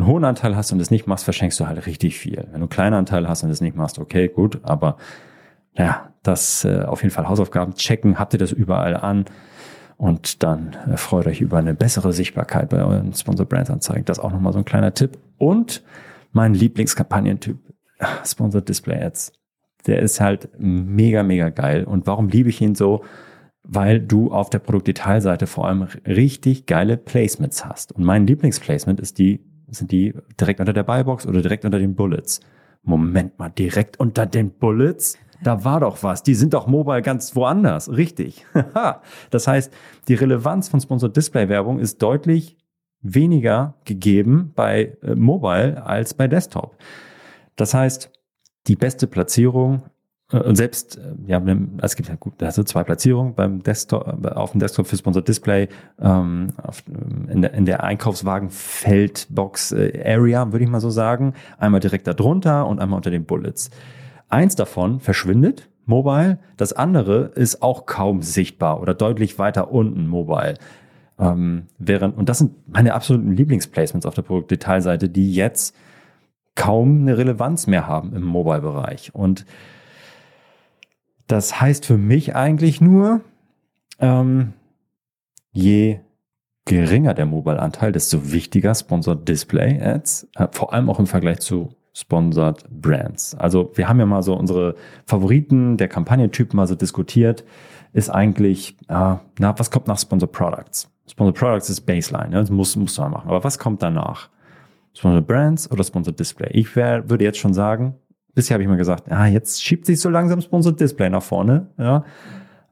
einen 0.00 0.08
hohen 0.08 0.24
Anteil 0.24 0.56
hast 0.56 0.72
und 0.72 0.78
das 0.78 0.90
nicht 0.90 1.06
machst, 1.06 1.24
verschenkst 1.24 1.58
du 1.60 1.66
halt 1.66 1.86
richtig 1.86 2.18
viel. 2.18 2.36
Wenn 2.36 2.52
du 2.52 2.56
einen 2.56 2.68
kleinen 2.68 2.94
Anteil 2.94 3.28
hast 3.28 3.42
und 3.42 3.48
das 3.48 3.60
nicht 3.60 3.76
machst, 3.76 3.98
okay, 3.98 4.28
gut, 4.28 4.60
aber 4.62 4.96
ja, 5.74 6.12
das 6.22 6.64
äh, 6.64 6.82
auf 6.82 7.02
jeden 7.02 7.14
Fall 7.14 7.28
Hausaufgaben 7.28 7.74
checken, 7.74 8.18
habt 8.18 8.32
ihr 8.32 8.38
das 8.38 8.52
überall 8.52 8.96
an 8.96 9.26
und 10.00 10.42
dann 10.42 10.76
äh, 10.90 10.96
freut 10.96 11.26
euch 11.26 11.42
über 11.42 11.58
eine 11.58 11.74
bessere 11.74 12.14
Sichtbarkeit 12.14 12.70
bei 12.70 12.82
euren 12.82 13.12
Sponsor 13.12 13.44
Brands 13.44 13.70
Anzeigen. 13.70 14.06
Das 14.06 14.18
auch 14.18 14.32
nochmal 14.32 14.54
so 14.54 14.58
ein 14.58 14.64
kleiner 14.64 14.94
Tipp. 14.94 15.18
Und 15.36 15.82
mein 16.32 16.54
Lieblingskampagnentyp, 16.54 17.58
Sponsor 18.24 18.62
Display 18.62 19.02
Ads. 19.02 19.32
Der 19.86 20.00
ist 20.00 20.20
halt 20.20 20.48
mega, 20.58 21.22
mega 21.22 21.50
geil. 21.50 21.84
Und 21.84 22.06
warum 22.06 22.28
liebe 22.28 22.48
ich 22.48 22.62
ihn 22.62 22.74
so? 22.74 23.04
Weil 23.62 24.00
du 24.00 24.32
auf 24.32 24.48
der 24.48 24.58
Produktdetailseite 24.60 25.46
vor 25.46 25.68
allem 25.68 25.86
richtig 26.06 26.64
geile 26.64 26.96
Placements 26.96 27.66
hast. 27.66 27.92
Und 27.92 28.02
mein 28.02 28.26
Lieblingsplacement 28.26 29.00
ist 29.00 29.18
die, 29.18 29.44
sind 29.70 29.92
die 29.92 30.14
direkt 30.38 30.60
unter 30.60 30.72
der 30.72 30.82
Buybox 30.82 31.26
oder 31.26 31.42
direkt 31.42 31.64
unter 31.64 31.78
den 31.78 31.94
Bullets. 31.94 32.40
Moment 32.82 33.38
mal, 33.38 33.50
direkt 33.50 34.00
unter 34.00 34.26
den 34.26 34.50
Bullets? 34.50 35.18
Da 35.42 35.64
war 35.64 35.80
doch 35.80 36.02
was. 36.02 36.22
Die 36.22 36.34
sind 36.34 36.54
doch 36.54 36.66
mobile 36.66 37.02
ganz 37.02 37.34
woanders. 37.34 37.90
Richtig. 37.90 38.44
das 39.30 39.46
heißt, 39.46 39.72
die 40.08 40.14
Relevanz 40.14 40.68
von 40.68 40.80
Sponsored 40.80 41.16
Display 41.16 41.48
Werbung 41.48 41.78
ist 41.78 42.02
deutlich 42.02 42.58
weniger 43.00 43.74
gegeben 43.84 44.52
bei 44.54 44.96
äh, 45.02 45.14
Mobile 45.14 45.84
als 45.84 46.14
bei 46.14 46.28
Desktop. 46.28 46.76
Das 47.56 47.72
heißt, 47.72 48.10
die 48.66 48.76
beste 48.76 49.06
Platzierung 49.06 49.82
und 50.38 50.56
selbst, 50.56 50.96
äh, 50.98 51.14
ja, 51.26 51.42
es 51.82 51.96
gibt 51.96 52.08
ja 52.08 52.14
gut, 52.14 52.42
also 52.42 52.62
zwei 52.62 52.84
Platzierungen 52.84 53.34
beim 53.34 53.62
Desktop, 53.62 54.24
auf 54.26 54.52
dem 54.52 54.60
Desktop 54.60 54.86
für 54.86 54.96
Sponsored 54.96 55.26
Display, 55.26 55.68
ähm, 56.00 56.52
auf, 56.62 56.82
in, 57.28 57.42
der, 57.42 57.52
in 57.54 57.64
der 57.64 57.82
Einkaufswagenfeldbox 57.82 59.74
Area, 59.74 60.52
würde 60.52 60.64
ich 60.64 60.70
mal 60.70 60.80
so 60.80 60.90
sagen. 60.90 61.34
Einmal 61.58 61.80
direkt 61.80 62.06
darunter 62.06 62.66
und 62.66 62.80
einmal 62.80 62.96
unter 62.96 63.10
den 63.10 63.24
Bullets. 63.24 63.70
Eins 64.28 64.54
davon 64.54 65.00
verschwindet, 65.00 65.68
mobile. 65.86 66.38
Das 66.56 66.72
andere 66.72 67.32
ist 67.34 67.62
auch 67.62 67.86
kaum 67.86 68.22
sichtbar 68.22 68.80
oder 68.80 68.94
deutlich 68.94 69.38
weiter 69.38 69.72
unten, 69.72 70.06
mobile. 70.06 70.54
Ähm, 71.18 71.66
während, 71.78 72.16
und 72.16 72.28
das 72.28 72.38
sind 72.38 72.52
meine 72.68 72.94
absoluten 72.94 73.32
Lieblingsplacements 73.32 74.06
auf 74.06 74.14
der 74.14 74.22
Produktdetailseite, 74.22 75.08
die 75.08 75.34
jetzt 75.34 75.76
kaum 76.54 77.02
eine 77.02 77.18
Relevanz 77.18 77.66
mehr 77.66 77.86
haben 77.86 78.14
im 78.14 78.22
Mobile-Bereich. 78.22 79.14
Und 79.14 79.44
das 81.30 81.60
heißt 81.60 81.86
für 81.86 81.96
mich 81.96 82.34
eigentlich 82.34 82.80
nur, 82.80 83.20
ähm, 83.98 84.52
je 85.52 86.00
geringer 86.64 87.14
der 87.14 87.26
Mobile-Anteil, 87.26 87.92
desto 87.92 88.32
wichtiger 88.32 88.74
Sponsored 88.74 89.28
Display 89.28 89.80
Ads, 89.80 90.28
äh, 90.36 90.48
vor 90.50 90.72
allem 90.72 90.90
auch 90.90 90.98
im 90.98 91.06
Vergleich 91.06 91.40
zu 91.40 91.70
Sponsored 91.92 92.64
Brands. 92.70 93.34
Also 93.34 93.72
wir 93.74 93.88
haben 93.88 93.98
ja 93.98 94.06
mal 94.06 94.22
so 94.22 94.34
unsere 94.34 94.76
Favoriten 95.06 95.76
der 95.76 95.88
Kampagnentypen 95.88 96.56
mal 96.56 96.66
so 96.66 96.74
diskutiert, 96.74 97.44
ist 97.92 98.10
eigentlich, 98.10 98.76
äh, 98.88 99.16
na, 99.38 99.58
was 99.58 99.70
kommt 99.70 99.88
nach 99.88 99.98
Sponsored 99.98 100.32
Products? 100.32 100.90
Sponsored 101.08 101.36
Products 101.36 101.70
ist 101.70 101.82
Baseline, 101.82 102.30
ne? 102.30 102.40
das 102.40 102.50
muss, 102.50 102.76
muss 102.76 102.96
man 102.98 103.10
machen. 103.10 103.28
Aber 103.28 103.42
was 103.42 103.58
kommt 103.58 103.82
danach? 103.82 104.28
Sponsored 104.94 105.26
Brands 105.26 105.70
oder 105.70 105.84
Sponsored 105.84 106.18
Display? 106.18 106.50
Ich 106.52 106.74
wär, 106.76 107.08
würde 107.08 107.24
jetzt 107.24 107.38
schon 107.38 107.54
sagen, 107.54 107.94
bisher 108.34 108.54
habe 108.54 108.62
ich 108.62 108.68
mal 108.68 108.76
gesagt, 108.76 109.10
ah, 109.10 109.26
jetzt 109.26 109.62
schiebt 109.62 109.86
sich 109.86 110.00
so 110.00 110.08
langsam 110.08 110.40
Sponsored 110.40 110.80
Display 110.80 111.10
nach 111.10 111.22
vorne, 111.22 111.68
ja. 111.78 112.04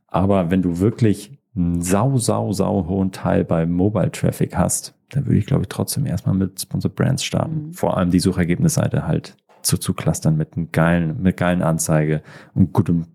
Aber 0.06 0.50
wenn 0.50 0.62
du 0.62 0.78
wirklich 0.78 1.38
einen 1.54 1.82
sau, 1.82 2.16
sau, 2.16 2.52
sau 2.52 2.86
hohen 2.88 3.12
Teil 3.12 3.44
beim 3.44 3.72
Mobile 3.72 4.10
Traffic 4.10 4.56
hast, 4.56 4.94
da 5.10 5.24
würde 5.24 5.38
ich, 5.38 5.46
glaube 5.46 5.62
ich, 5.62 5.68
trotzdem 5.68 6.06
erstmal 6.06 6.34
mit 6.34 6.60
Sponsor 6.60 6.90
Brands 6.90 7.24
starten. 7.24 7.68
Mhm. 7.68 7.72
Vor 7.72 7.96
allem 7.96 8.10
die 8.10 8.20
Suchergebnisseite 8.20 9.06
halt 9.06 9.36
zu, 9.62 9.78
zu 9.78 9.94
clustern 9.94 10.36
mit 10.36 10.56
einem 10.56 10.70
geilen, 10.72 11.22
mit 11.22 11.36
geilen 11.36 11.62
Anzeige 11.62 12.22
und 12.54 12.72
gutem, 12.72 13.06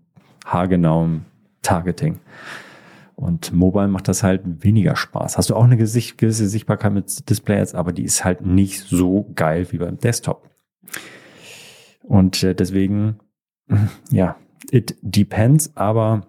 haargenauem 0.44 1.24
Targeting. 1.62 2.18
Und 3.16 3.52
Mobile 3.52 3.88
macht 3.88 4.08
das 4.08 4.22
halt 4.22 4.42
weniger 4.64 4.96
Spaß. 4.96 5.38
Hast 5.38 5.50
du 5.50 5.54
auch 5.54 5.64
eine 5.64 5.76
gewisse 5.76 6.48
Sichtbarkeit 6.48 6.92
mit 6.92 7.30
Display 7.30 7.60
Ads, 7.60 7.74
aber 7.74 7.92
die 7.92 8.02
ist 8.02 8.24
halt 8.24 8.44
nicht 8.44 8.80
so 8.80 9.30
geil 9.34 9.66
wie 9.70 9.78
beim 9.78 9.98
Desktop. 9.98 10.50
Und 12.04 12.42
äh, 12.42 12.54
deswegen, 12.54 13.18
ja, 14.10 14.36
it 14.70 14.96
depends, 15.02 15.76
aber 15.76 16.26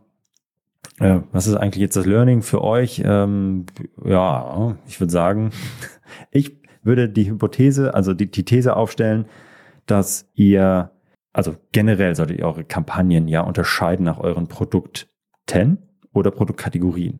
äh, 1.00 1.20
was 1.32 1.48
ist 1.48 1.56
eigentlich 1.56 1.82
jetzt 1.82 1.98
das 1.98 2.06
Learning 2.06 2.42
für 2.42 2.64
euch? 2.64 3.02
Ähm, 3.06 3.66
ja, 4.04 4.78
ich 4.88 5.00
würde 5.00 5.12
sagen, 5.12 5.52
ich 6.32 6.58
würde 6.84 7.10
die 7.10 7.30
Hypothese, 7.30 7.94
also 7.94 8.14
die, 8.14 8.30
die 8.30 8.46
These 8.46 8.76
aufstellen, 8.76 9.26
dass 9.86 10.30
ihr, 10.34 10.92
also 11.34 11.56
generell 11.72 12.16
solltet 12.16 12.40
ihr 12.40 12.46
eure 12.46 12.64
Kampagnen 12.64 13.28
ja 13.28 13.42
unterscheiden 13.42 14.06
nach 14.06 14.20
euren 14.20 14.48
Produkten 14.48 15.78
oder 16.14 16.32
Produktkategorien. 16.32 17.20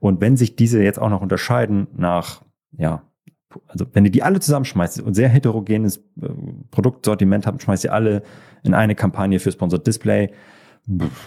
Und 0.00 0.20
wenn 0.20 0.36
sich 0.36 0.56
diese 0.56 0.82
jetzt 0.82 0.98
auch 0.98 1.10
noch 1.10 1.20
unterscheiden 1.20 1.86
nach, 1.94 2.42
ja, 2.72 3.02
also 3.68 3.86
wenn 3.92 4.04
ihr 4.04 4.10
die 4.10 4.22
alle 4.22 4.40
zusammenschmeißt 4.40 5.00
und 5.00 5.14
sehr 5.14 5.28
heterogenes 5.28 5.98
äh, 6.20 6.28
Produktsortiment 6.70 7.46
habt, 7.46 7.62
schmeißt 7.62 7.84
ihr 7.84 7.92
alle 7.92 8.22
in 8.62 8.74
eine 8.74 8.94
Kampagne 8.94 9.38
für 9.38 9.52
Sponsored 9.52 9.86
Display, 9.86 10.30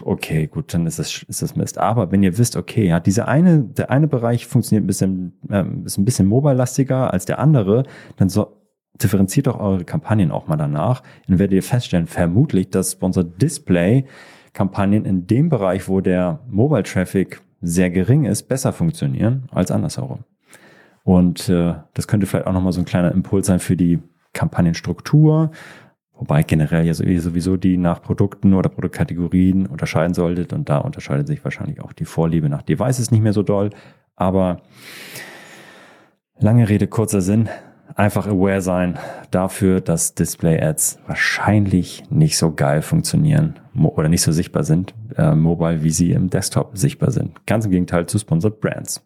okay, 0.03 0.47
gut, 0.47 0.73
dann 0.73 0.85
ist 0.85 0.99
das, 0.99 1.23
ist 1.23 1.41
das 1.41 1.55
Mist. 1.55 1.77
Aber 1.77 2.11
wenn 2.11 2.23
ihr 2.23 2.37
wisst, 2.37 2.55
okay, 2.55 2.87
ja, 2.87 2.99
diese 2.99 3.27
eine, 3.27 3.63
der 3.63 3.89
eine 3.89 4.07
Bereich 4.07 4.47
funktioniert 4.47 4.83
ein 4.83 4.87
bisschen, 4.87 5.33
äh, 5.49 5.63
ist 5.85 5.97
ein 5.97 6.05
bisschen 6.05 6.27
mobile-lastiger 6.27 7.13
als 7.13 7.25
der 7.25 7.39
andere, 7.39 7.83
dann 8.17 8.29
so, 8.29 8.61
differenziert 9.01 9.47
doch 9.47 9.59
eure 9.59 9.83
Kampagnen 9.83 10.31
auch 10.31 10.47
mal 10.47 10.57
danach. 10.57 11.03
Dann 11.27 11.39
werdet 11.39 11.55
ihr 11.55 11.63
feststellen, 11.63 12.07
vermutlich, 12.07 12.69
dass 12.69 12.93
Sponsored 12.93 13.41
Display 13.41 14.05
Kampagnen 14.53 15.03
in 15.05 15.27
dem 15.27 15.49
Bereich, 15.49 15.89
wo 15.89 15.99
der 15.99 16.39
Mobile 16.47 16.83
Traffic 16.83 17.41
sehr 17.61 17.89
gering 17.89 18.25
ist, 18.25 18.43
besser 18.43 18.71
funktionieren 18.71 19.49
als 19.51 19.69
andersherum. 19.69 20.23
Und 21.05 21.49
äh, 21.49 21.75
das 21.93 22.07
könnte 22.07 22.25
vielleicht 22.25 22.47
auch 22.47 22.51
nochmal 22.51 22.73
so 22.73 22.81
ein 22.81 22.85
kleiner 22.85 23.11
Impuls 23.11 23.45
sein 23.45 23.59
für 23.59 23.77
die 23.77 23.99
Kampagnenstruktur, 24.33 25.51
wobei 26.13 26.41
generell 26.41 26.83
ja 26.83 26.93
sowieso 26.95 27.57
die 27.57 27.77
nach 27.77 28.01
Produkten 28.01 28.55
oder 28.55 28.69
Produktkategorien 28.69 29.67
unterscheiden 29.67 30.15
solltet. 30.15 30.51
Und 30.51 30.67
da 30.67 30.79
unterscheidet 30.79 31.27
sich 31.27 31.43
wahrscheinlich 31.43 31.79
auch 31.79 31.93
die 31.93 32.05
Vorliebe 32.05 32.49
nach 32.49 32.63
Devices 32.63 33.11
nicht 33.11 33.21
mehr 33.21 33.33
so 33.33 33.43
doll. 33.43 33.69
Aber 34.15 34.63
lange 36.39 36.67
Rede, 36.67 36.87
kurzer 36.87 37.21
Sinn 37.21 37.49
einfach 37.93 38.25
aware 38.25 38.61
sein 38.61 38.97
dafür, 39.29 39.81
dass 39.81 40.15
Display-Ads 40.15 41.01
wahrscheinlich 41.05 42.03
nicht 42.09 42.37
so 42.37 42.51
geil 42.51 42.81
funktionieren 42.81 43.59
oder 43.75 44.09
nicht 44.09 44.23
so 44.23 44.31
sichtbar 44.31 44.63
sind, 44.63 44.95
äh, 45.17 45.35
mobile, 45.35 45.83
wie 45.83 45.91
sie 45.91 46.13
im 46.13 46.31
Desktop 46.31 46.75
sichtbar 46.75 47.11
sind. 47.11 47.45
Ganz 47.45 47.65
im 47.65 47.71
Gegenteil 47.71 48.07
zu 48.07 48.17
Sponsored 48.17 48.59
Brands. 48.59 49.05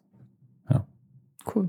Ja. 0.70 0.86
Cool. 1.54 1.68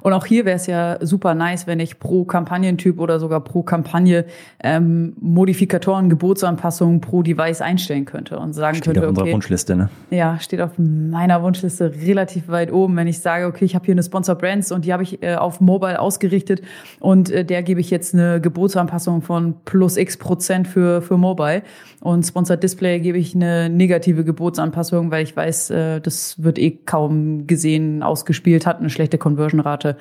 Und 0.00 0.12
auch 0.12 0.26
hier 0.26 0.44
wäre 0.44 0.56
es 0.56 0.66
ja 0.66 0.98
super 1.04 1.34
nice, 1.34 1.66
wenn 1.66 1.80
ich 1.80 1.98
pro 1.98 2.24
Kampagnentyp 2.24 2.98
oder 3.00 3.18
sogar 3.18 3.40
pro 3.40 3.62
Kampagne 3.62 4.24
ähm, 4.62 5.14
Modifikatoren, 5.20 6.08
Gebotsanpassungen 6.08 7.00
pro 7.00 7.22
Device 7.22 7.60
einstellen 7.60 8.04
könnte 8.04 8.38
und 8.38 8.52
sagen 8.52 8.76
steht 8.76 8.94
könnte, 8.94 9.08
auf 9.08 9.18
okay, 9.18 9.32
Wunschliste, 9.32 9.76
ne? 9.76 9.90
Ja, 10.10 10.38
steht 10.40 10.60
auf 10.60 10.72
meiner 10.76 11.42
Wunschliste 11.42 11.92
relativ 12.06 12.48
weit 12.48 12.72
oben. 12.72 12.96
Wenn 12.96 13.06
ich 13.06 13.20
sage, 13.20 13.46
okay, 13.46 13.64
ich 13.64 13.74
habe 13.74 13.84
hier 13.84 13.94
eine 13.94 14.02
Sponsor 14.02 14.34
Brands 14.34 14.72
und 14.72 14.84
die 14.84 14.92
habe 14.92 15.02
ich 15.02 15.22
äh, 15.22 15.34
auf 15.34 15.60
Mobile 15.60 16.00
ausgerichtet 16.00 16.62
und 17.00 17.30
äh, 17.30 17.44
der 17.44 17.62
gebe 17.62 17.80
ich 17.80 17.90
jetzt 17.90 18.14
eine 18.14 18.40
Gebotsanpassung 18.40 19.22
von 19.22 19.54
plus 19.64 19.96
x 19.96 20.16
Prozent 20.16 20.68
für, 20.68 21.02
für 21.02 21.16
Mobile 21.16 21.62
und 22.00 22.24
Sponsored 22.24 22.62
Display 22.62 23.00
gebe 23.00 23.18
ich 23.18 23.34
eine 23.34 23.68
negative 23.68 24.24
Gebotsanpassung, 24.24 25.10
weil 25.10 25.24
ich 25.24 25.36
weiß, 25.36 25.70
äh, 25.70 26.00
das 26.00 26.42
wird 26.42 26.58
eh 26.58 26.70
kaum 26.70 27.46
gesehen, 27.46 28.02
ausgespielt, 28.02 28.66
hat 28.66 28.78
eine 28.78 28.90
schlechte 28.90 29.18
Conversion-Rate 29.56 29.96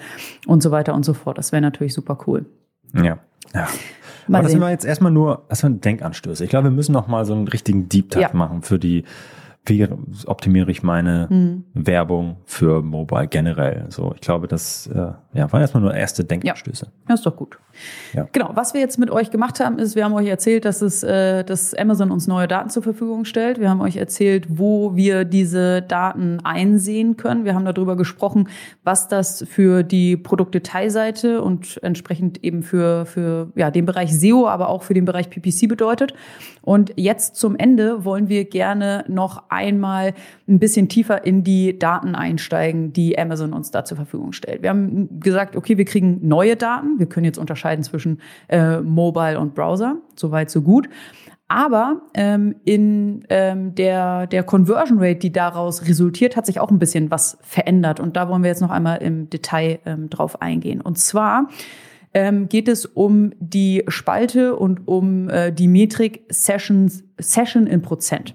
und 0.47 0.63
so 0.63 0.71
weiter 0.71 0.93
und 0.93 1.03
so 1.03 1.13
fort. 1.13 1.37
Das 1.37 1.51
wäre 1.51 1.61
natürlich 1.61 1.93
super 1.93 2.17
cool. 2.27 2.45
Ja. 2.93 3.19
ja. 3.53 3.67
Aber 4.27 4.41
das 4.41 4.51
sind 4.51 4.61
wir 4.61 4.69
jetzt 4.69 4.85
erstmal 4.85 5.11
nur, 5.11 5.45
sind 5.51 5.85
Denkanstöße. 5.85 6.43
Ich 6.43 6.49
glaube, 6.49 6.65
wir 6.65 6.71
müssen 6.71 6.93
noch 6.93 7.07
mal 7.07 7.25
so 7.25 7.33
einen 7.33 7.47
richtigen 7.47 7.89
Deep 7.89 8.09
Dive 8.09 8.21
ja. 8.21 8.29
machen 8.33 8.61
für 8.61 8.79
die 8.79 9.03
wie 9.67 9.87
optimiere 10.27 10.69
ich 10.69 10.83
meine 10.83 11.27
mhm. 11.27 11.63
Werbung 11.73 12.37
für 12.45 12.83
Mobile 12.83 13.27
generell? 13.27 13.87
So, 13.89 14.13
ich 14.13 14.21
glaube, 14.21 14.47
das 14.47 14.85
äh, 14.85 15.13
ja, 15.33 15.51
waren 15.51 15.61
erstmal 15.61 15.81
nur 15.81 15.95
erste 15.95 16.23
Denkanstöße. 16.23 16.85
Ja, 16.85 16.91
das 17.07 17.21
ist 17.21 17.25
doch 17.25 17.35
gut. 17.35 17.57
Ja. 18.13 18.27
Genau, 18.31 18.51
was 18.53 18.73
wir 18.73 18.81
jetzt 18.81 18.97
mit 18.97 19.11
euch 19.11 19.31
gemacht 19.31 19.59
haben, 19.59 19.79
ist, 19.79 19.95
wir 19.95 20.05
haben 20.05 20.13
euch 20.13 20.27
erzählt, 20.27 20.65
dass 20.65 20.81
es, 20.81 21.03
äh, 21.03 21.43
dass 21.43 21.73
Amazon 21.73 22.11
uns 22.11 22.27
neue 22.27 22.47
Daten 22.47 22.69
zur 22.69 22.83
Verfügung 22.83 23.25
stellt. 23.25 23.59
Wir 23.59 23.69
haben 23.69 23.81
euch 23.81 23.97
erzählt, 23.97 24.45
wo 24.49 24.95
wir 24.95 25.25
diese 25.25 25.81
Daten 25.81 26.39
einsehen 26.43 27.17
können. 27.17 27.45
Wir 27.45 27.53
haben 27.55 27.65
darüber 27.65 27.95
gesprochen, 27.95 28.49
was 28.83 29.07
das 29.07 29.45
für 29.49 29.83
die 29.83 30.17
Produktdetailseite 30.17 31.41
und 31.41 31.79
entsprechend 31.83 32.43
eben 32.43 32.63
für, 32.63 33.05
für 33.05 33.51
ja, 33.55 33.71
den 33.71 33.85
Bereich 33.85 34.17
SEO, 34.17 34.47
aber 34.47 34.69
auch 34.69 34.83
für 34.83 34.93
den 34.93 35.05
Bereich 35.05 35.29
PPC 35.29 35.67
bedeutet. 35.67 36.13
Und 36.61 36.93
jetzt 36.95 37.35
zum 37.35 37.55
Ende 37.55 38.05
wollen 38.05 38.27
wir 38.27 38.45
gerne 38.45 39.05
noch 39.07 39.43
einmal 39.49 40.13
ein 40.47 40.57
bisschen 40.57 40.89
tiefer 40.89 41.25
in 41.25 41.43
die 41.43 41.77
Daten 41.77 42.15
einsteigen, 42.15 42.91
die 42.91 43.19
Amazon 43.19 43.53
uns 43.53 43.69
da 43.69 43.85
zur 43.85 43.97
Verfügung 43.97 44.31
stellt. 44.31 44.63
Wir 44.63 44.71
haben 44.71 45.19
gesagt, 45.19 45.55
okay, 45.55 45.77
wir 45.77 45.85
kriegen 45.85 46.27
neue 46.27 46.55
Daten. 46.55 46.97
Wir 46.97 47.05
können 47.05 47.25
jetzt 47.25 47.37
unterscheiden 47.37 47.64
zwischen 47.83 48.21
äh, 48.47 48.79
Mobile 48.81 49.39
und 49.39 49.55
Browser. 49.55 49.97
Soweit, 50.15 50.49
so 50.49 50.61
gut. 50.61 50.89
Aber 51.47 52.01
ähm, 52.15 52.55
in 52.65 53.23
ähm, 53.29 53.75
der, 53.75 54.25
der 54.25 54.43
Conversion 54.43 54.97
Rate, 54.99 55.19
die 55.19 55.31
daraus 55.31 55.87
resultiert, 55.87 56.35
hat 56.35 56.45
sich 56.45 56.59
auch 56.59 56.71
ein 56.71 56.79
bisschen 56.79 57.11
was 57.11 57.37
verändert. 57.41 57.99
Und 57.99 58.15
da 58.15 58.29
wollen 58.29 58.41
wir 58.41 58.49
jetzt 58.49 58.61
noch 58.61 58.71
einmal 58.71 58.97
im 58.97 59.29
Detail 59.29 59.79
ähm, 59.85 60.09
drauf 60.09 60.41
eingehen. 60.41 60.81
Und 60.81 60.97
zwar 60.97 61.49
ähm, 62.15 62.49
geht 62.49 62.67
es 62.67 62.85
um 62.85 63.33
die 63.39 63.83
Spalte 63.89 64.55
und 64.55 64.87
um 64.87 65.29
äh, 65.29 65.51
die 65.51 65.67
Metrik 65.67 66.23
Sessions, 66.29 67.03
Session 67.19 67.67
in 67.67 67.83
Prozent. 67.83 68.33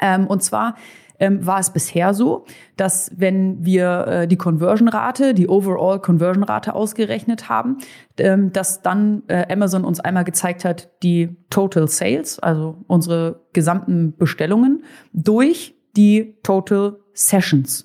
Ähm, 0.00 0.28
und 0.28 0.42
zwar 0.44 0.76
ähm, 1.22 1.46
war 1.46 1.60
es 1.60 1.70
bisher 1.70 2.14
so, 2.14 2.46
dass 2.76 3.12
wenn 3.16 3.64
wir 3.64 4.06
äh, 4.08 4.26
die 4.26 4.36
Conversion-Rate, 4.36 5.34
die 5.34 5.48
Overall 5.48 6.00
Conversion-Rate 6.00 6.74
ausgerechnet 6.74 7.48
haben, 7.48 7.78
ähm, 8.18 8.52
dass 8.52 8.82
dann 8.82 9.22
äh, 9.28 9.46
Amazon 9.48 9.84
uns 9.84 10.00
einmal 10.00 10.24
gezeigt 10.24 10.64
hat, 10.64 10.90
die 11.04 11.36
Total 11.48 11.86
Sales, 11.86 12.40
also 12.40 12.76
unsere 12.88 13.40
gesamten 13.52 14.16
Bestellungen, 14.16 14.82
durch 15.12 15.76
die 15.96 16.34
Total 16.42 16.96
Sessions. 17.14 17.84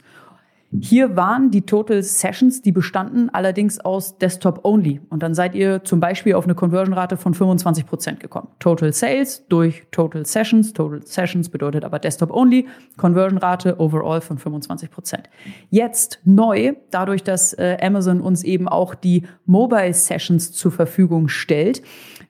Hier 0.82 1.16
waren 1.16 1.50
die 1.50 1.62
Total 1.62 2.04
Sessions, 2.04 2.62
die 2.62 2.74
bestanden 2.74 3.30
allerdings 3.30 3.80
aus 3.80 4.18
Desktop 4.18 4.66
Only. 4.66 5.00
Und 5.10 5.24
dann 5.24 5.34
seid 5.34 5.56
ihr 5.56 5.82
zum 5.86 6.02
Beispiel 6.02 6.34
auf 6.34 6.44
eine 6.44 6.56
Conversion-Rate 6.56 7.16
von 7.16 7.34
25 7.34 7.86
Prozent 7.86 8.20
gekommen. 8.20 8.50
Total 8.60 8.92
Sales 8.92 9.46
durch 9.48 9.88
Total 9.92 10.26
Sessions. 10.26 10.74
Total 10.74 11.02
Sessions 11.06 11.48
bedeutet 11.48 11.86
aber 11.86 12.00
Desktop 12.00 12.32
Only. 12.32 12.68
Conversion-Rate 12.98 13.80
overall 13.80 14.20
von 14.20 14.38
25 14.38 14.92
Prozent. 14.92 15.30
Jetzt 15.70 16.20
neu, 16.26 16.74
dadurch, 16.92 17.24
dass 17.24 17.54
äh, 17.54 17.78
Amazon 17.82 18.20
uns 18.20 18.44
eben 18.44 18.68
auch 18.68 18.94
die 18.94 19.24
Mobile 19.46 19.94
Sessions 19.94 20.52
zur 20.52 20.74
Verfügung 20.74 21.30
stellt, 21.30 21.82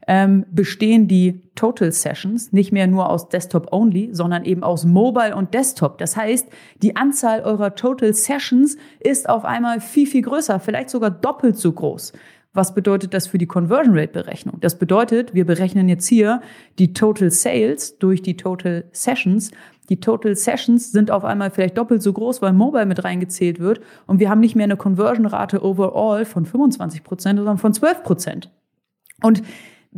ähm, 0.08 0.46
bestehen 0.52 1.08
die 1.08 1.41
Total 1.56 1.91
Sessions 1.91 2.54
nicht 2.54 2.72
mehr 2.72 2.88
nur 2.88 3.10
aus 3.10 3.28
Desktop 3.30 3.74
Only, 3.74 4.10
sondern 4.13 4.46
eben 4.46 4.63
aus 4.63 4.86
Mobile 4.86 5.36
und 5.36 5.54
Desktop. 5.54 5.98
Das 5.98 6.15
heißt, 6.15 6.48
die 6.82 6.96
Anzahl 6.96 7.41
eurer 7.41 7.76
Total 7.76 8.13
Sessions 8.13 8.78
ist 9.02 9.28
auf 9.28 9.43
einmal 9.43 9.82
viel, 9.82 10.08
viel 10.08 10.22
größer, 10.22 10.60
vielleicht 10.60 10.89
sogar 10.89 11.12
doppelt 11.12 11.58
so 11.58 11.74
groß. 11.74 12.13
Was 12.54 12.74
bedeutet 12.74 13.13
das 13.13 13.28
für 13.28 13.38
die 13.38 13.46
Conversion 13.46 13.96
Rate 13.96 14.13
Berechnung? 14.13 14.60
Das 14.62 14.80
bedeutet, 14.80 15.36
wir 15.36 15.46
berechnen 15.46 15.89
jetzt 15.89 16.08
hier 16.08 16.41
die 16.80 16.93
Total 16.93 17.30
Sales 17.30 18.00
durch 18.00 18.24
die 18.24 18.36
Total 18.36 18.86
Sessions. 18.93 19.52
Die 19.89 20.00
Total 20.00 20.36
Sessions 20.36 20.91
sind 20.91 21.12
auf 21.12 21.24
einmal 21.24 21.52
vielleicht 21.52 21.78
doppelt 21.78 22.02
so 22.02 22.13
groß, 22.13 22.41
weil 22.41 22.54
Mobile 22.54 22.88
mit 22.88 23.04
reingezählt 23.04 23.60
wird. 23.60 23.82
Und 24.08 24.20
wir 24.20 24.30
haben 24.30 24.39
nicht 24.39 24.56
mehr 24.56 24.63
eine 24.63 24.78
Conversion 24.78 25.28
Rate 25.28 25.63
overall 25.63 26.26
von 26.26 26.46
25 26.46 27.04
Prozent, 27.04 27.38
sondern 27.38 27.60
von 27.60 27.74
12 27.74 28.02
Prozent. 28.02 28.50
Und 29.22 29.43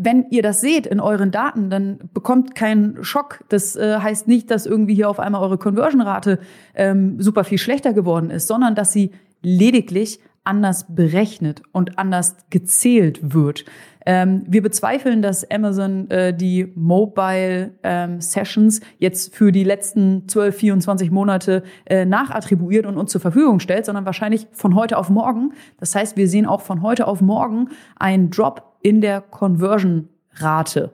wenn 0.02 0.28
ihr 0.30 0.42
das 0.42 0.62
seht 0.62 0.88
in 0.88 1.00
euren 1.00 1.32
Daten, 1.32 1.70
dann 1.70 2.00
bekommt 2.14 2.56
keinen 2.56 3.04
Schock. 3.04 3.44
Das 3.50 3.76
äh, 3.76 3.98
heißt 4.00 4.28
nicht, 4.28 4.50
dass 4.50 4.66
irgendwie 4.66 4.96
hier 4.96 5.10
auf 5.10 5.20
einmal 5.20 5.42
eure 5.42 5.58
Conversion-Rate 5.58 6.40
ähm, 6.74 7.22
super 7.22 7.44
viel 7.44 7.58
schlechter 7.58 7.92
geworden 7.92 8.30
ist, 8.30 8.48
sondern 8.48 8.76
dass 8.76 8.94
sie 8.94 9.12
lediglich 9.42 10.20
anders 10.46 10.86
berechnet 10.88 11.62
und 11.74 12.00
anders 12.00 12.38
gezählt 12.50 13.34
wird. 13.34 13.66
Ähm, 14.06 14.44
wir 14.48 14.64
bezweifeln, 14.64 15.22
dass 15.22 15.50
Amazon 15.52 16.10
äh, 16.10 16.34
die 16.34 16.72
Mobile 16.76 17.72
ähm, 17.84 18.22
Sessions 18.22 18.80
jetzt 18.98 19.36
für 19.36 19.52
die 19.52 19.66
letzten 19.66 20.28
12, 20.30 20.56
24 20.56 21.12
Monate 21.12 21.64
äh, 21.86 22.06
nachattribuiert 22.06 22.86
und 22.86 22.98
uns 22.98 23.12
zur 23.12 23.22
Verfügung 23.22 23.60
stellt, 23.60 23.86
sondern 23.86 24.06
wahrscheinlich 24.06 24.48
von 24.54 24.76
heute 24.76 24.98
auf 24.98 25.10
morgen. 25.10 25.52
Das 25.78 25.94
heißt, 25.94 26.16
wir 26.16 26.30
sehen 26.30 26.46
auch 26.46 26.62
von 26.62 26.82
heute 26.82 27.06
auf 27.06 27.22
morgen 27.22 27.70
einen 27.98 28.30
Drop 28.30 28.69
in 28.82 29.02
der 29.02 29.22
Conversion-Rate. 29.22 30.92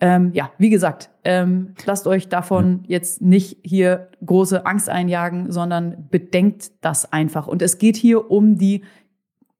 Ähm, 0.00 0.30
ja, 0.32 0.50
wie 0.58 0.70
gesagt, 0.70 1.10
ähm, 1.24 1.74
lasst 1.84 2.06
euch 2.06 2.28
davon 2.28 2.84
jetzt 2.86 3.20
nicht 3.20 3.58
hier 3.62 4.08
große 4.24 4.64
Angst 4.64 4.88
einjagen, 4.88 5.52
sondern 5.52 6.08
bedenkt 6.10 6.72
das 6.80 7.12
einfach. 7.12 7.46
Und 7.46 7.60
es 7.60 7.78
geht 7.78 7.96
hier 7.96 8.30
um 8.30 8.56
die 8.56 8.82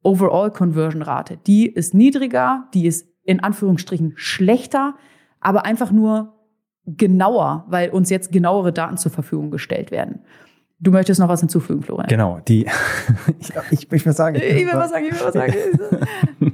Overall 0.03 0.51
Conversion 0.51 1.03
Rate. 1.03 1.39
Die 1.47 1.67
ist 1.67 1.93
niedriger, 1.93 2.69
die 2.73 2.87
ist 2.87 3.07
in 3.25 3.41
Anführungsstrichen 3.41 4.15
schlechter, 4.17 4.95
aber 5.41 5.67
einfach 5.67 5.91
nur 5.91 6.33
genauer, 6.87 7.67
weil 7.69 7.91
uns 7.91 8.09
jetzt 8.09 8.33
genauere 8.33 8.73
Daten 8.73 8.97
zur 8.97 9.13
Verfügung 9.13 9.51
gestellt 9.51 9.91
werden. 9.91 10.21
Du 10.79 10.91
möchtest 10.91 11.21
noch 11.21 11.29
was 11.29 11.41
hinzufügen, 11.41 11.83
Florian? 11.83 12.09
Genau, 12.09 12.41
die, 12.49 12.67
ich, 13.39 13.53
ich, 13.71 13.93
ich 13.93 14.07
will 14.07 14.13
sagen. 14.15 14.37
Ich 14.37 14.67
will 14.67 14.73
was 14.73 14.91
sagen, 14.91 15.05
ich 15.05 15.13
will 15.13 15.27
was 15.27 15.35
sagen. 15.35 15.55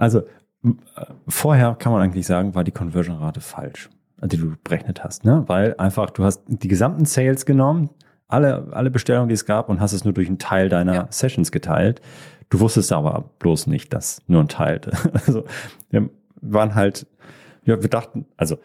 also, 0.00 0.22
vorher 1.28 1.74
kann 1.78 1.92
man 1.92 2.00
eigentlich 2.00 2.26
sagen, 2.26 2.54
war 2.54 2.64
die 2.64 2.70
Conversion-Rate 2.70 3.40
falsch, 3.40 3.90
die 4.22 4.38
du 4.38 4.54
berechnet 4.64 5.04
hast, 5.04 5.24
ne? 5.24 5.44
Weil 5.46 5.74
einfach, 5.76 6.10
du 6.10 6.24
hast 6.24 6.42
die 6.46 6.68
gesamten 6.68 7.04
Sales 7.04 7.44
genommen, 7.44 7.90
alle, 8.26 8.68
alle 8.70 8.90
Bestellungen, 8.90 9.28
die 9.28 9.34
es 9.34 9.44
gab, 9.44 9.68
und 9.68 9.80
hast 9.80 9.92
es 9.92 10.04
nur 10.04 10.14
durch 10.14 10.28
einen 10.28 10.38
Teil 10.38 10.70
deiner 10.70 10.94
ja. 10.94 11.06
Sessions 11.10 11.52
geteilt. 11.52 12.00
Du 12.48 12.60
wusstest 12.60 12.92
aber 12.92 13.30
bloß 13.40 13.66
nicht, 13.66 13.92
dass 13.92 14.22
nur 14.26 14.40
ein 14.42 14.48
Teil. 14.48 14.80
Also 15.26 15.44
wir 15.90 16.08
waren 16.40 16.74
halt, 16.74 17.06
ja, 17.64 17.82
wir 17.82 17.90
dachten, 17.90 18.24
also 18.38 18.56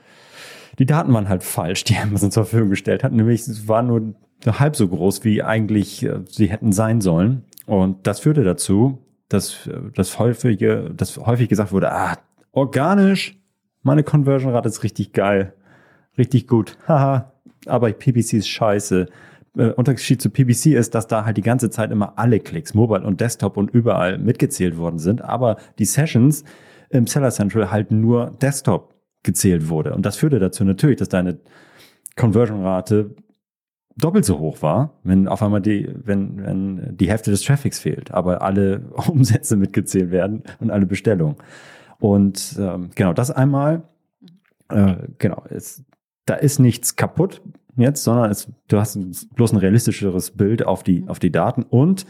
die 0.79 0.85
Daten 0.85 1.13
waren 1.13 1.27
halt 1.27 1.43
falsch, 1.43 1.83
die 1.83 1.97
Amazon 2.01 2.31
zur 2.31 2.45
Verfügung 2.45 2.69
gestellt 2.69 3.03
hat. 3.03 3.11
Nämlich 3.11 3.41
es 3.41 3.67
war 3.67 3.83
nur 3.83 4.13
halb 4.45 4.77
so 4.77 4.87
groß, 4.87 5.25
wie 5.25 5.43
eigentlich 5.43 6.03
äh, 6.03 6.19
sie 6.29 6.47
hätten 6.47 6.71
sein 6.71 7.01
sollen. 7.01 7.43
Und 7.65 8.07
das 8.07 8.21
führte 8.21 8.43
dazu, 8.43 8.99
dass, 9.29 9.69
dass, 9.95 10.19
häufige, 10.19 10.91
dass 10.95 11.17
häufig 11.17 11.49
gesagt 11.49 11.71
wurde, 11.71 11.91
ah, 11.91 12.17
organisch, 12.51 13.39
meine 13.81 14.03
Conversion-Rate 14.03 14.69
ist 14.69 14.83
richtig 14.83 15.13
geil, 15.13 15.53
richtig 16.17 16.47
gut, 16.47 16.77
haha, 16.87 17.33
aber 17.65 17.91
PPC 17.91 18.33
ist 18.33 18.47
scheiße. 18.47 19.07
Äh, 19.57 19.69
Unterschied 19.71 20.21
zu 20.21 20.29
PPC 20.29 20.67
ist, 20.67 20.95
dass 20.95 21.07
da 21.07 21.25
halt 21.25 21.37
die 21.37 21.41
ganze 21.41 21.69
Zeit 21.69 21.91
immer 21.91 22.17
alle 22.17 22.39
Klicks, 22.39 22.73
Mobile 22.73 23.05
und 23.05 23.21
Desktop 23.21 23.57
und 23.57 23.71
überall 23.71 24.17
mitgezählt 24.17 24.77
worden 24.77 24.99
sind, 24.99 25.23
aber 25.23 25.57
die 25.79 25.85
Sessions 25.85 26.43
im 26.89 27.07
Seller 27.07 27.31
Central 27.31 27.71
halt 27.71 27.91
nur 27.91 28.31
Desktop 28.41 28.93
gezählt 29.23 29.69
wurde. 29.69 29.93
Und 29.93 30.05
das 30.05 30.17
führte 30.17 30.39
dazu 30.39 30.63
natürlich, 30.63 30.97
dass 30.97 31.09
deine 31.09 31.39
Conversion-Rate 32.15 33.15
doppelt 33.97 34.25
so 34.25 34.39
hoch 34.39 34.61
war, 34.61 34.93
wenn 35.03 35.27
auf 35.27 35.41
einmal 35.41 35.61
die, 35.61 35.89
wenn, 36.03 36.43
wenn 36.43 36.97
die 36.97 37.09
Hälfte 37.09 37.31
des 37.31 37.41
Traffics 37.41 37.79
fehlt, 37.79 38.11
aber 38.11 38.41
alle 38.41 38.81
Umsätze 39.07 39.55
mitgezählt 39.55 40.11
werden 40.11 40.43
und 40.59 40.71
alle 40.71 40.85
Bestellungen. 40.85 41.37
Und 41.99 42.57
ähm, 42.59 42.89
genau, 42.95 43.13
das 43.13 43.31
einmal, 43.31 43.83
äh, 44.69 44.95
genau, 45.17 45.43
es, 45.49 45.83
da 46.25 46.35
ist 46.35 46.59
nichts 46.59 46.95
kaputt 46.95 47.41
jetzt, 47.77 48.03
sondern 48.03 48.31
es, 48.31 48.51
du 48.67 48.79
hast 48.79 48.97
bloß 49.35 49.53
ein 49.53 49.57
realistischeres 49.57 50.31
Bild 50.31 50.65
auf 50.65 50.83
die, 50.83 51.05
auf 51.07 51.19
die 51.19 51.31
Daten 51.31 51.63
und 51.63 52.05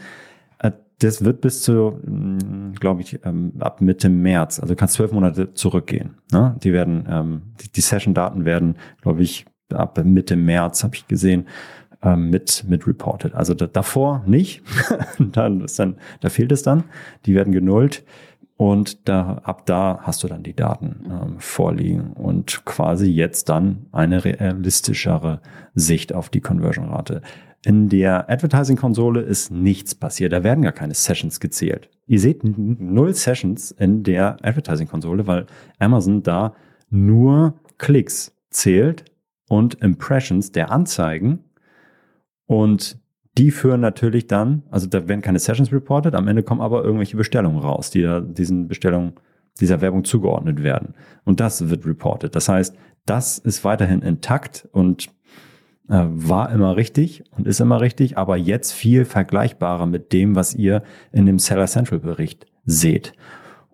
äh, 0.58 0.72
das 0.98 1.24
wird 1.24 1.40
bis 1.40 1.62
zu, 1.62 2.00
hm, 2.04 2.72
glaube 2.80 3.02
ich, 3.02 3.20
ähm, 3.24 3.52
ab 3.60 3.80
Mitte 3.80 4.08
März, 4.08 4.58
also 4.58 4.74
du 4.74 4.76
kannst 4.78 4.94
zwölf 4.94 5.12
Monate 5.12 5.54
zurückgehen. 5.54 6.16
Ne? 6.32 6.56
Die 6.62 6.72
werden, 6.72 7.06
ähm, 7.08 7.42
die, 7.60 7.70
die 7.70 7.80
Session-Daten 7.80 8.44
werden, 8.44 8.76
glaube 9.02 9.22
ich, 9.22 9.46
ab 9.72 10.02
Mitte 10.04 10.36
März, 10.36 10.84
habe 10.84 10.94
ich 10.94 11.06
gesehen, 11.08 11.46
ähm, 12.02 12.30
mit, 12.30 12.64
mit 12.68 12.86
reported. 12.86 13.34
Also 13.34 13.54
da, 13.54 13.66
davor 13.66 14.22
nicht. 14.26 14.62
dann 15.18 15.62
ist 15.62 15.78
dann, 15.78 15.96
da 16.20 16.28
fehlt 16.28 16.52
es 16.52 16.62
dann. 16.62 16.84
Die 17.24 17.34
werden 17.34 17.52
genullt. 17.52 18.04
Und 18.58 19.06
da, 19.08 19.40
ab 19.44 19.66
da 19.66 19.98
hast 20.02 20.22
du 20.22 20.28
dann 20.28 20.42
die 20.42 20.56
Daten 20.56 21.04
ähm, 21.10 21.38
vorliegen 21.38 22.12
und 22.12 22.64
quasi 22.64 23.10
jetzt 23.10 23.50
dann 23.50 23.86
eine 23.92 24.24
realistischere 24.24 25.42
Sicht 25.74 26.14
auf 26.14 26.30
die 26.30 26.40
Conversion-Rate. 26.40 27.20
In 27.66 27.90
der 27.90 28.30
Advertising-Konsole 28.30 29.20
ist 29.20 29.50
nichts 29.50 29.94
passiert. 29.94 30.32
Da 30.32 30.42
werden 30.42 30.62
gar 30.62 30.72
keine 30.72 30.94
Sessions 30.94 31.40
gezählt. 31.40 31.90
Ihr 32.06 32.20
seht 32.20 32.42
null 32.44 33.12
Sessions 33.12 33.72
in 33.72 34.04
der 34.04 34.36
Advertising-Konsole, 34.42 35.26
weil 35.26 35.46
Amazon 35.78 36.22
da 36.22 36.54
nur 36.88 37.54
Klicks 37.76 38.34
zählt 38.50 39.04
und 39.48 39.74
Impressions 39.74 40.52
der 40.52 40.70
Anzeigen. 40.70 41.40
Und 42.46 42.98
die 43.38 43.50
führen 43.50 43.80
natürlich 43.80 44.26
dann, 44.26 44.62
also 44.70 44.86
da 44.86 45.08
werden 45.08 45.20
keine 45.20 45.38
Sessions 45.38 45.72
reported, 45.72 46.14
am 46.14 46.28
Ende 46.28 46.42
kommen 46.42 46.60
aber 46.60 46.84
irgendwelche 46.84 47.16
Bestellungen 47.16 47.58
raus, 47.58 47.90
die 47.90 48.02
da 48.02 48.20
diesen 48.20 48.68
Bestellungen, 48.68 49.12
dieser 49.60 49.80
Werbung 49.80 50.04
zugeordnet 50.04 50.62
werden. 50.62 50.94
Und 51.24 51.40
das 51.40 51.68
wird 51.70 51.86
reported. 51.86 52.34
Das 52.34 52.48
heißt, 52.48 52.76
das 53.06 53.38
ist 53.38 53.64
weiterhin 53.64 54.02
intakt 54.02 54.68
und 54.72 55.08
äh, 55.88 56.04
war 56.08 56.50
immer 56.50 56.76
richtig 56.76 57.24
und 57.30 57.46
ist 57.46 57.60
immer 57.60 57.80
richtig, 57.80 58.18
aber 58.18 58.36
jetzt 58.36 58.72
viel 58.72 59.04
vergleichbarer 59.04 59.86
mit 59.86 60.12
dem, 60.12 60.34
was 60.34 60.54
ihr 60.54 60.82
in 61.12 61.26
dem 61.26 61.38
Seller 61.38 61.66
Central 61.66 62.00
Bericht 62.00 62.46
seht. 62.64 63.12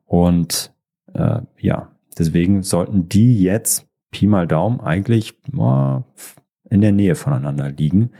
Und 0.04 0.72
äh, 1.14 1.40
ja, 1.58 1.90
deswegen 2.18 2.62
sollten 2.62 3.08
die 3.08 3.42
jetzt 3.42 3.88
Pi 4.12 4.28
mal 4.28 4.46
Daumen 4.46 4.80
eigentlich 4.80 5.34
in 6.70 6.80
der 6.80 6.92
Nähe 6.92 7.16
voneinander 7.16 7.70
liegen 7.70 8.10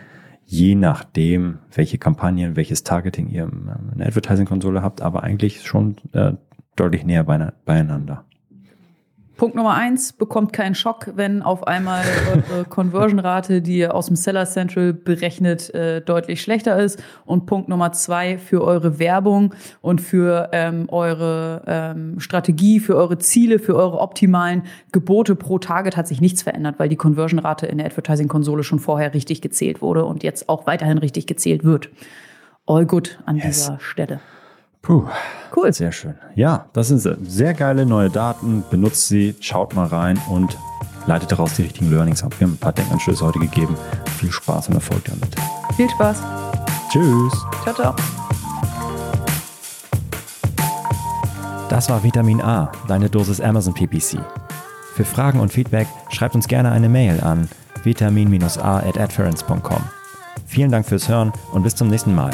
je 0.52 0.74
nachdem, 0.74 1.60
welche 1.74 1.96
Kampagnen, 1.96 2.56
welches 2.56 2.84
Targeting 2.84 3.28
ihr 3.28 3.44
in 3.44 3.98
der 3.98 4.08
Advertising-Konsole 4.08 4.82
habt, 4.82 5.00
aber 5.00 5.22
eigentlich 5.22 5.62
schon 5.62 5.96
äh, 6.12 6.34
deutlich 6.76 7.06
näher 7.06 7.24
beieinander. 7.24 8.26
Punkt 9.36 9.56
Nummer 9.56 9.74
eins, 9.74 10.12
bekommt 10.12 10.52
keinen 10.52 10.74
Schock, 10.74 11.12
wenn 11.16 11.42
auf 11.42 11.66
einmal 11.66 12.04
eure 12.30 12.64
Conversion-Rate, 12.64 13.62
die 13.62 13.78
ihr 13.78 13.94
aus 13.94 14.06
dem 14.06 14.16
Seller 14.16 14.44
Central 14.46 14.92
berechnet, 14.92 15.74
äh, 15.74 16.00
deutlich 16.00 16.42
schlechter 16.42 16.78
ist. 16.78 17.02
Und 17.24 17.46
Punkt 17.46 17.68
Nummer 17.68 17.92
zwei, 17.92 18.38
für 18.38 18.62
eure 18.62 18.98
Werbung 18.98 19.54
und 19.80 20.00
für 20.00 20.50
ähm, 20.52 20.86
eure 20.88 21.62
ähm, 21.66 22.20
Strategie, 22.20 22.78
für 22.78 22.94
eure 22.94 23.18
Ziele, 23.18 23.58
für 23.58 23.74
eure 23.74 23.98
optimalen 23.98 24.64
Gebote 24.92 25.34
pro 25.34 25.58
Target 25.58 25.96
hat 25.96 26.06
sich 26.06 26.20
nichts 26.20 26.42
verändert, 26.42 26.76
weil 26.78 26.88
die 26.88 26.96
Conversion-Rate 26.96 27.66
in 27.66 27.78
der 27.78 27.86
Advertising-Konsole 27.86 28.62
schon 28.62 28.78
vorher 28.78 29.14
richtig 29.14 29.40
gezählt 29.40 29.80
wurde 29.80 30.04
und 30.04 30.22
jetzt 30.22 30.48
auch 30.48 30.66
weiterhin 30.66 30.98
richtig 30.98 31.26
gezählt 31.26 31.64
wird. 31.64 31.88
All 32.66 32.86
good 32.86 33.18
an 33.26 33.36
yes. 33.36 33.44
dieser 33.44 33.80
Stelle. 33.80 34.20
Puh. 34.82 35.04
Cool. 35.54 35.72
Sehr 35.72 35.92
schön. 35.92 36.14
Ja, 36.34 36.66
das 36.72 36.88
sind 36.88 37.00
sehr 37.28 37.54
geile 37.54 37.86
neue 37.86 38.10
Daten. 38.10 38.64
Benutzt 38.70 39.08
sie, 39.08 39.34
schaut 39.40 39.74
mal 39.74 39.86
rein 39.86 40.20
und 40.28 40.58
leitet 41.06 41.32
daraus 41.32 41.54
die 41.54 41.62
richtigen 41.62 41.90
Learnings 41.90 42.22
ab. 42.22 42.34
Wir 42.38 42.46
haben 42.46 42.54
ein 42.54 42.58
paar 42.58 42.72
Denkanstöße 42.72 43.24
heute 43.24 43.38
gegeben. 43.38 43.76
Viel 44.18 44.32
Spaß 44.32 44.68
und 44.68 44.74
Erfolg 44.74 45.04
damit. 45.04 45.34
Viel 45.76 45.88
Spaß. 45.90 46.18
Tschüss. 46.90 47.32
Ciao, 47.62 47.74
ciao. 47.74 47.94
Das 51.68 51.88
war 51.88 52.02
Vitamin 52.02 52.42
A, 52.42 52.70
deine 52.86 53.08
Dosis 53.08 53.40
Amazon 53.40 53.72
PPC. 53.72 54.18
Für 54.94 55.04
Fragen 55.04 55.40
und 55.40 55.52
Feedback 55.52 55.86
schreibt 56.10 56.34
uns 56.34 56.46
gerne 56.46 56.70
eine 56.70 56.88
Mail 56.88 57.20
an 57.22 57.48
vitamin-a 57.82 58.78
at 58.78 59.12
Vielen 60.46 60.70
Dank 60.70 60.86
fürs 60.86 61.08
Hören 61.08 61.32
und 61.52 61.62
bis 61.62 61.74
zum 61.74 61.88
nächsten 61.88 62.14
Mal. 62.14 62.32